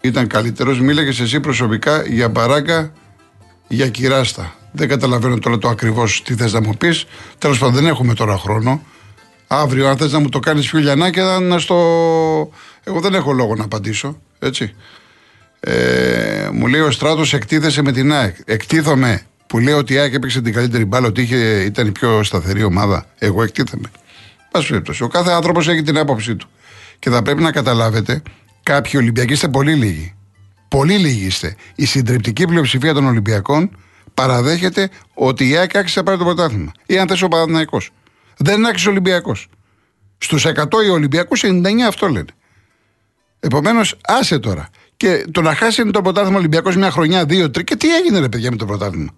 ήταν 0.00 0.26
καλύτερος, 0.26 0.80
μίλαγε 0.80 1.22
εσύ 1.22 1.40
προσωπικά 1.40 2.02
για 2.02 2.30
παράγκα, 2.30 2.92
για 3.68 3.88
κυράστα. 3.88 4.54
Δεν 4.72 4.88
καταλαβαίνω 4.88 5.38
τώρα 5.38 5.58
το 5.58 5.68
ακριβώς 5.68 6.22
τι 6.22 6.34
θες 6.34 6.52
να 6.52 6.60
μου 6.60 6.76
πεις. 6.76 7.04
Τέλος 7.38 7.58
πάντων, 7.58 7.74
δεν 7.74 7.86
έχουμε 7.86 8.14
τώρα 8.14 8.38
χρόνο. 8.38 8.82
Αύριο, 9.46 9.88
αν 9.88 9.96
θες 9.96 10.12
να 10.12 10.18
μου 10.18 10.28
το 10.28 10.38
κάνεις 10.38 10.70
πιο 10.70 10.78
λιανάκια, 10.78 11.38
να 11.40 11.58
στο. 11.58 11.76
Εγώ 12.84 13.00
δεν 13.00 13.14
έχω 13.14 13.32
λόγο 13.32 13.54
να 13.54 13.64
απαντήσω. 13.64 14.20
Έτσι. 14.38 14.74
Ε, 15.60 16.48
μου 16.52 16.66
λέει 16.66 16.80
ο 16.80 16.90
Στράτος 16.90 17.34
εκτίθεσε 17.34 17.82
με 17.82 17.92
την 17.92 18.12
ΑΕΚ. 18.12 18.36
Εκτίθομαι 18.44 19.22
που 19.46 19.58
λέει 19.58 19.74
ότι 19.74 19.92
η 19.92 19.98
ΑΕΚ 19.98 20.14
έπαιξε 20.14 20.40
την 20.40 20.52
καλύτερη 20.52 20.84
μπάλα, 20.84 21.06
ότι 21.06 21.22
είχε, 21.22 21.62
ήταν 21.62 21.86
η 21.86 21.92
πιο 21.92 22.22
σταθερή 22.22 22.62
ομάδα. 22.62 23.06
Εγώ 23.18 23.42
εκτίθεμαι. 23.42 23.90
Πάση 24.50 24.68
περιπτώσει. 24.68 25.02
Ο 25.02 25.08
κάθε 25.08 25.30
άνθρωπος 25.30 25.68
έχει 25.68 25.82
την 25.82 25.98
άποψή 25.98 26.36
του. 26.36 26.48
Και 26.98 27.10
θα 27.10 27.22
πρέπει 27.22 27.42
να 27.42 27.52
καταλάβετε, 27.52 28.22
κάποιοι 28.62 28.92
Ολυμπιακοί 28.96 29.32
είστε 29.32 29.48
πολύ 29.48 29.74
λίγοι. 29.74 30.14
Πολύ 30.68 30.98
λίγοι 30.98 31.26
είστε. 31.26 31.56
Η 31.74 31.86
συντριπτική 31.86 32.44
πλειοψηφία 32.44 32.94
των 32.94 33.06
Ολυμπιακών 33.06 33.76
παραδέχεται 34.14 34.90
ότι 35.14 35.48
η 35.48 35.56
ΑΕΚ 35.56 35.76
άξιζε 35.76 35.98
να 35.98 36.04
πάρει 36.04 36.18
το 36.18 36.24
πρωτάθλημα. 36.24 36.72
Ή 36.86 36.98
αν 36.98 37.08
θες 37.08 37.22
ο 37.22 37.28
Παναθυναϊκό. 37.28 37.80
Δεν 38.36 38.66
άξιζε 38.66 38.88
ο 38.88 38.90
Ολυμπιακός. 38.90 39.46
Στους 40.18 40.44
100 40.46 40.82
οι 40.86 40.88
Ολυμπιακούς, 40.88 41.42
99 41.44 41.86
αυτό 41.86 42.08
λένε. 42.08 42.24
Επομένως, 43.40 43.96
άσε 44.06 44.38
τώρα. 44.38 44.68
Και 44.96 45.24
το 45.30 45.40
να 45.42 45.54
χάσει 45.54 45.90
το 45.90 46.02
πρωτάθλημα 46.02 46.38
Ολυμπιακός 46.38 46.76
μια 46.76 46.90
χρονιά, 46.90 47.24
δύο, 47.24 47.50
τρία. 47.50 47.64
Και 47.64 47.76
τι 47.76 47.94
έγινε, 47.96 48.18
ρε 48.18 48.28
παιδιά, 48.28 48.50
με 48.50 48.56
το 48.56 48.64
πρωτάθλημα; 48.66 49.10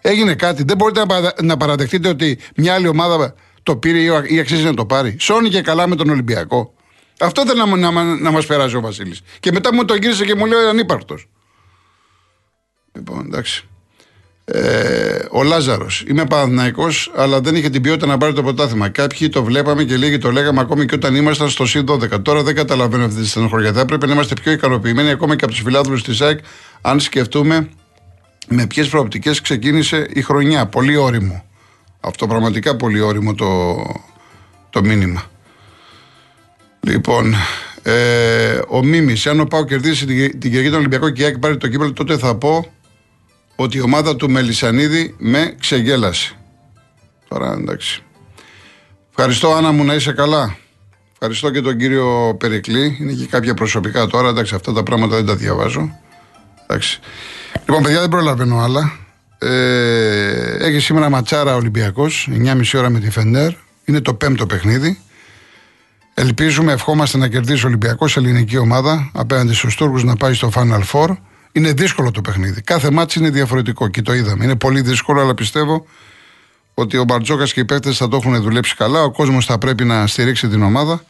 Έγινε 0.00 0.34
κάτι. 0.34 0.62
Δεν 0.62 0.76
μπορείτε 0.76 1.00
να, 1.00 1.06
παρα- 1.06 1.34
να 1.42 1.56
παραδεχτείτε 1.56 2.08
ότι 2.08 2.38
μια 2.56 2.74
άλλη 2.74 2.88
ομάδα 2.88 3.34
το 3.62 3.76
πήρε 3.76 3.98
ή 3.98 4.08
ο- 4.08 4.22
ή 4.26 4.38
αξίζει 4.38 4.64
να 4.64 4.74
το 4.74 4.86
πάρει. 4.86 5.16
Σώνει 5.18 5.48
και 5.48 5.60
καλά 5.62 5.86
με 5.88 5.96
τον 5.96 6.08
Ολυμπιακό. 6.10 6.74
Αυτό 7.20 7.44
δεν 7.44 7.56
να, 7.56 7.66
μου- 7.66 7.76
να, 7.76 7.90
μα- 7.90 8.20
να 8.20 8.30
μας 8.30 8.46
περάσει 8.46 8.76
ο 8.76 8.80
Βασίλης. 8.80 9.20
Και 9.40 9.52
μετά 9.52 9.74
μου 9.74 9.84
τον 9.84 9.96
γύρισε 9.96 10.24
και 10.24 10.34
μου 10.34 10.46
λέει 10.46 10.64
ανύπαρκτος. 10.68 11.28
Λοιπόν, 12.92 13.24
εντάξει. 13.26 13.68
Ε, 14.44 15.24
ο 15.30 15.42
Λάζαρος. 15.42 16.04
Είμαι 16.08 16.24
Παναθυναϊκό, 16.26 16.86
αλλά 17.16 17.40
δεν 17.40 17.54
είχε 17.54 17.70
την 17.70 17.82
ποιότητα 17.82 18.06
να 18.06 18.18
πάρει 18.18 18.32
το 18.32 18.42
πρωτάθλημα. 18.42 18.88
Κάποιοι 18.88 19.28
το 19.28 19.44
βλέπαμε 19.44 19.84
και 19.84 19.96
λίγοι 19.96 20.18
το 20.18 20.32
λέγαμε 20.32 20.60
ακόμη 20.60 20.86
και 20.86 20.94
όταν 20.94 21.14
ήμασταν 21.14 21.48
στο 21.48 21.66
ΣΥΝ 21.66 21.86
12. 21.88 22.22
Τώρα 22.22 22.42
δεν 22.42 22.54
καταλαβαίνω 22.54 23.04
αυτή 23.04 23.20
τη 23.20 23.26
στενοχωρία. 23.28 23.72
Θα 23.72 23.80
έπρεπε 23.80 24.06
να 24.06 24.12
είμαστε 24.12 24.34
πιο 24.42 24.52
ικανοποιημένοι 24.52 25.10
ακόμα 25.10 25.36
και 25.36 25.44
από 25.44 25.52
τους 25.52 25.62
φιλάθλους 25.62 26.02
της 26.02 26.20
ΑΕΚ, 26.20 26.38
αν 26.80 27.00
σκεφτούμε 27.00 27.68
με 28.48 28.66
ποιες 28.66 28.88
προοπτικές 28.88 29.40
ξεκίνησε 29.40 30.06
η 30.12 30.22
χρονιά. 30.22 30.66
Πολύ 30.66 30.96
όριμο. 30.96 31.44
Αυτό 32.00 32.26
πραγματικά 32.26 32.76
πολύ 32.76 33.00
όριμο 33.00 33.34
το, 33.34 33.76
το 34.70 34.82
μήνυμα. 34.82 35.22
Λοιπόν, 36.80 37.34
ε, 37.82 38.60
ο 38.68 38.84
Μίμης, 38.84 39.26
αν 39.26 39.40
ο 39.40 39.44
Πάο 39.44 39.64
κερδίσει 39.64 40.06
την, 40.06 40.30
την 40.30 40.50
Κυριακή 40.50 40.68
των 40.68 40.78
Ολυμπιακών 40.78 41.12
και 41.12 41.22
η 41.22 41.24
ΑΕΚ 41.24 41.38
πάρει 41.38 41.56
το 41.56 41.68
κύπελο, 41.68 41.92
τότε 41.92 42.18
θα 42.18 42.34
πω 42.34 42.72
ότι 43.62 43.76
η 43.76 43.80
ομάδα 43.80 44.16
του 44.16 44.30
Μελισανίδη 44.30 45.14
με 45.18 45.54
ξεγέλασε. 45.60 46.34
Τώρα 47.28 47.52
εντάξει. 47.52 48.02
Ευχαριστώ 49.10 49.52
Άννα 49.52 49.72
μου 49.72 49.84
να 49.84 49.94
είσαι 49.94 50.12
καλά. 50.12 50.56
Ευχαριστώ 51.12 51.50
και 51.50 51.60
τον 51.60 51.76
κύριο 51.76 52.36
Περικλή. 52.38 52.96
Είναι 53.00 53.12
και 53.12 53.26
κάποια 53.26 53.54
προσωπικά 53.54 54.06
τώρα. 54.06 54.28
Εντάξει, 54.28 54.54
αυτά 54.54 54.72
τα 54.72 54.82
πράγματα 54.82 55.16
δεν 55.16 55.26
τα 55.26 55.36
διαβάζω. 55.36 55.98
Εντάξει. 56.66 57.00
Λοιπόν, 57.66 57.82
παιδιά, 57.82 58.00
δεν 58.00 58.08
προλαβαίνω 58.08 58.58
άλλα. 58.58 58.92
Ε, 59.38 60.66
έχει 60.66 60.78
σήμερα 60.78 61.10
ματσάρα 61.10 61.54
Ολυμπιακός, 61.54 62.28
9.30 62.30 62.62
ώρα 62.74 62.90
με 62.90 62.98
τη 62.98 63.10
Φεντέρ. 63.10 63.52
Είναι 63.84 64.00
το 64.00 64.14
πέμπτο 64.14 64.46
παιχνίδι. 64.46 64.98
Ελπίζουμε, 66.14 66.72
ευχόμαστε 66.72 67.18
να 67.18 67.28
κερδίσει 67.28 67.64
ο 67.64 67.68
Ολυμπιακός 67.68 68.16
ελληνική 68.16 68.56
ομάδα 68.56 69.10
απέναντι 69.14 69.54
στους 69.54 69.76
Τούρκους 69.76 70.04
να 70.04 70.16
πάει 70.16 70.34
στο 70.34 70.50
Final 70.54 70.82
Four. 70.92 71.16
Είναι 71.52 71.72
δύσκολο 71.72 72.10
το 72.10 72.20
παιχνίδι. 72.20 72.60
Κάθε 72.60 72.90
μάτσο 72.90 73.20
είναι 73.20 73.30
διαφορετικό 73.30 73.88
και 73.88 74.02
το 74.02 74.14
είδαμε. 74.14 74.44
Είναι 74.44 74.56
πολύ 74.56 74.80
δύσκολο, 74.80 75.20
αλλά 75.20 75.34
πιστεύω 75.34 75.86
ότι 76.74 76.96
ο 76.96 77.04
Μπαρτζόκας 77.04 77.52
και 77.52 77.60
οι 77.60 77.64
παίκτες 77.64 77.96
θα 77.96 78.08
το 78.08 78.16
έχουν 78.16 78.42
δουλέψει 78.42 78.74
καλά. 78.76 79.02
Ο 79.02 79.10
κόσμος 79.10 79.46
θα 79.46 79.58
πρέπει 79.58 79.84
να 79.84 80.06
στηρίξει 80.06 80.48
την 80.48 80.62
ομάδα. 80.62 81.04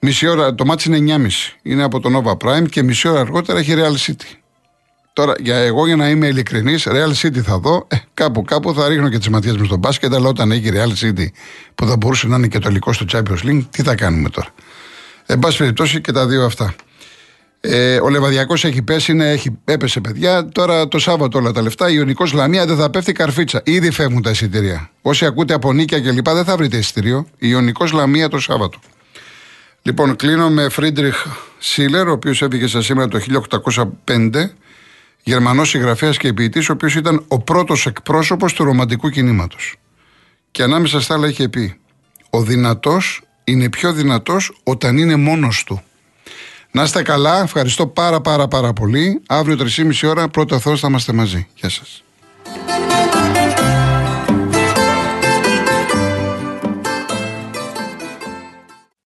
Μισή 0.00 0.26
ώρα, 0.26 0.54
το 0.54 0.64
μάτι 0.64 0.96
είναι 0.96 1.16
9.30. 1.16 1.28
Είναι 1.62 1.82
από 1.82 2.00
το 2.00 2.10
Nova 2.18 2.46
Prime 2.46 2.68
και 2.68 2.82
μισή 2.82 3.08
ώρα 3.08 3.20
αργότερα 3.20 3.58
έχει 3.58 3.74
Real 3.76 4.10
City. 4.10 4.38
Τώρα, 5.12 5.34
για 5.38 5.56
εγώ 5.56 5.86
για 5.86 5.96
να 5.96 6.08
είμαι 6.08 6.26
ειλικρινής, 6.26 6.86
Real 6.88 7.26
City 7.26 7.38
θα 7.38 7.58
δω. 7.58 7.86
Ε, 7.88 7.96
κάπου 8.14 8.42
κάπου 8.42 8.74
θα 8.74 8.88
ρίχνω 8.88 9.08
και 9.08 9.18
τις 9.18 9.28
ματιές 9.28 9.56
μου 9.56 9.64
στο 9.64 9.76
μπάσκετ, 9.76 10.14
αλλά 10.14 10.28
όταν 10.28 10.50
έχει 10.50 10.70
Real 10.72 11.04
City 11.04 11.26
που 11.74 11.86
θα 11.86 11.96
μπορούσε 11.96 12.26
να 12.26 12.36
είναι 12.36 12.48
και 12.48 12.58
το 12.58 12.68
υλικό 12.68 12.92
στο 12.92 13.04
Champions 13.12 13.44
League, 13.44 13.62
τι 13.70 13.82
θα 13.82 13.94
κάνουμε 13.94 14.28
τώρα. 14.28 14.48
Εν 15.26 15.38
πάση 15.38 15.58
περιπτώσει 15.58 16.00
και 16.00 16.12
τα 16.12 16.26
δύο 16.26 16.44
αυτά. 16.44 16.74
Ε, 17.66 18.00
ο 18.00 18.08
Λεβαδιακός 18.08 18.64
έχει 18.64 18.82
πέσει, 18.82 19.12
ναι, 19.12 19.30
έχει, 19.30 19.58
έπεσε 19.64 20.00
παιδιά. 20.00 20.48
Τώρα 20.48 20.88
το 20.88 20.98
Σάββατο 20.98 21.38
όλα 21.38 21.52
τα 21.52 21.62
λεφτά. 21.62 21.90
Η 21.90 21.94
Ιωνικός 21.96 22.32
Λαμία 22.32 22.66
δεν 22.66 22.76
θα 22.76 22.90
πέφτει 22.90 23.12
καρφίτσα. 23.12 23.60
Ήδη 23.64 23.90
φεύγουν 23.90 24.22
τα 24.22 24.30
εισιτήρια. 24.30 24.90
Όσοι 25.02 25.26
ακούτε 25.26 25.54
από 25.54 25.72
νίκια 25.72 26.00
και 26.00 26.10
λοιπά 26.10 26.34
δεν 26.34 26.44
θα 26.44 26.56
βρείτε 26.56 26.76
εισιτήριο. 26.76 27.26
Η 27.32 27.46
Ιωνικός 27.50 27.92
Λαμία 27.92 28.28
το 28.28 28.38
Σάββατο. 28.38 28.78
Λοιπόν, 29.82 30.16
κλείνω 30.16 30.50
με 30.50 30.68
Φρίντριχ 30.68 31.26
Σίλερ, 31.58 32.08
ο 32.08 32.12
οποίος 32.12 32.42
έφυγε 32.42 32.66
σα 32.66 32.82
σήμερα 32.82 33.08
το 33.08 33.18
1805. 34.04 34.50
Γερμανός 35.22 35.68
συγγραφέας 35.68 36.16
και 36.16 36.32
ποιητής, 36.32 36.68
ο 36.68 36.72
οποίος 36.72 36.94
ήταν 36.94 37.24
ο 37.28 37.38
πρώτος 37.38 37.86
εκπρόσωπος 37.86 38.52
του 38.52 38.64
ρομαντικού 38.64 39.08
κινήματος. 39.08 39.76
Και 40.50 40.62
ανάμεσα 40.62 41.00
στα 41.00 41.14
άλλα 41.14 41.28
είχε 41.28 41.48
πει: 41.48 41.80
Ο 42.30 42.42
δυνατός 42.42 43.22
είναι 43.44 43.68
πιο 43.68 43.92
δυνατός 43.92 44.60
όταν 44.64 44.98
είναι 44.98 45.16
μόνος 45.16 45.64
του. 45.64 45.82
Να 46.76 46.82
είστε 46.82 47.02
καλά. 47.02 47.42
Ευχαριστώ 47.42 47.86
πάρα 47.86 48.20
πάρα 48.20 48.48
πάρα 48.48 48.72
πολύ. 48.72 49.22
Αύριο 49.26 49.56
3,5 49.76 50.08
ώρα 50.08 50.28
πρώτα 50.28 50.58
Θεό 50.58 50.76
θα 50.76 50.88
είμαστε 50.88 51.12
μαζί. 51.12 51.46
Γεια 51.54 51.68
σας. 51.68 52.02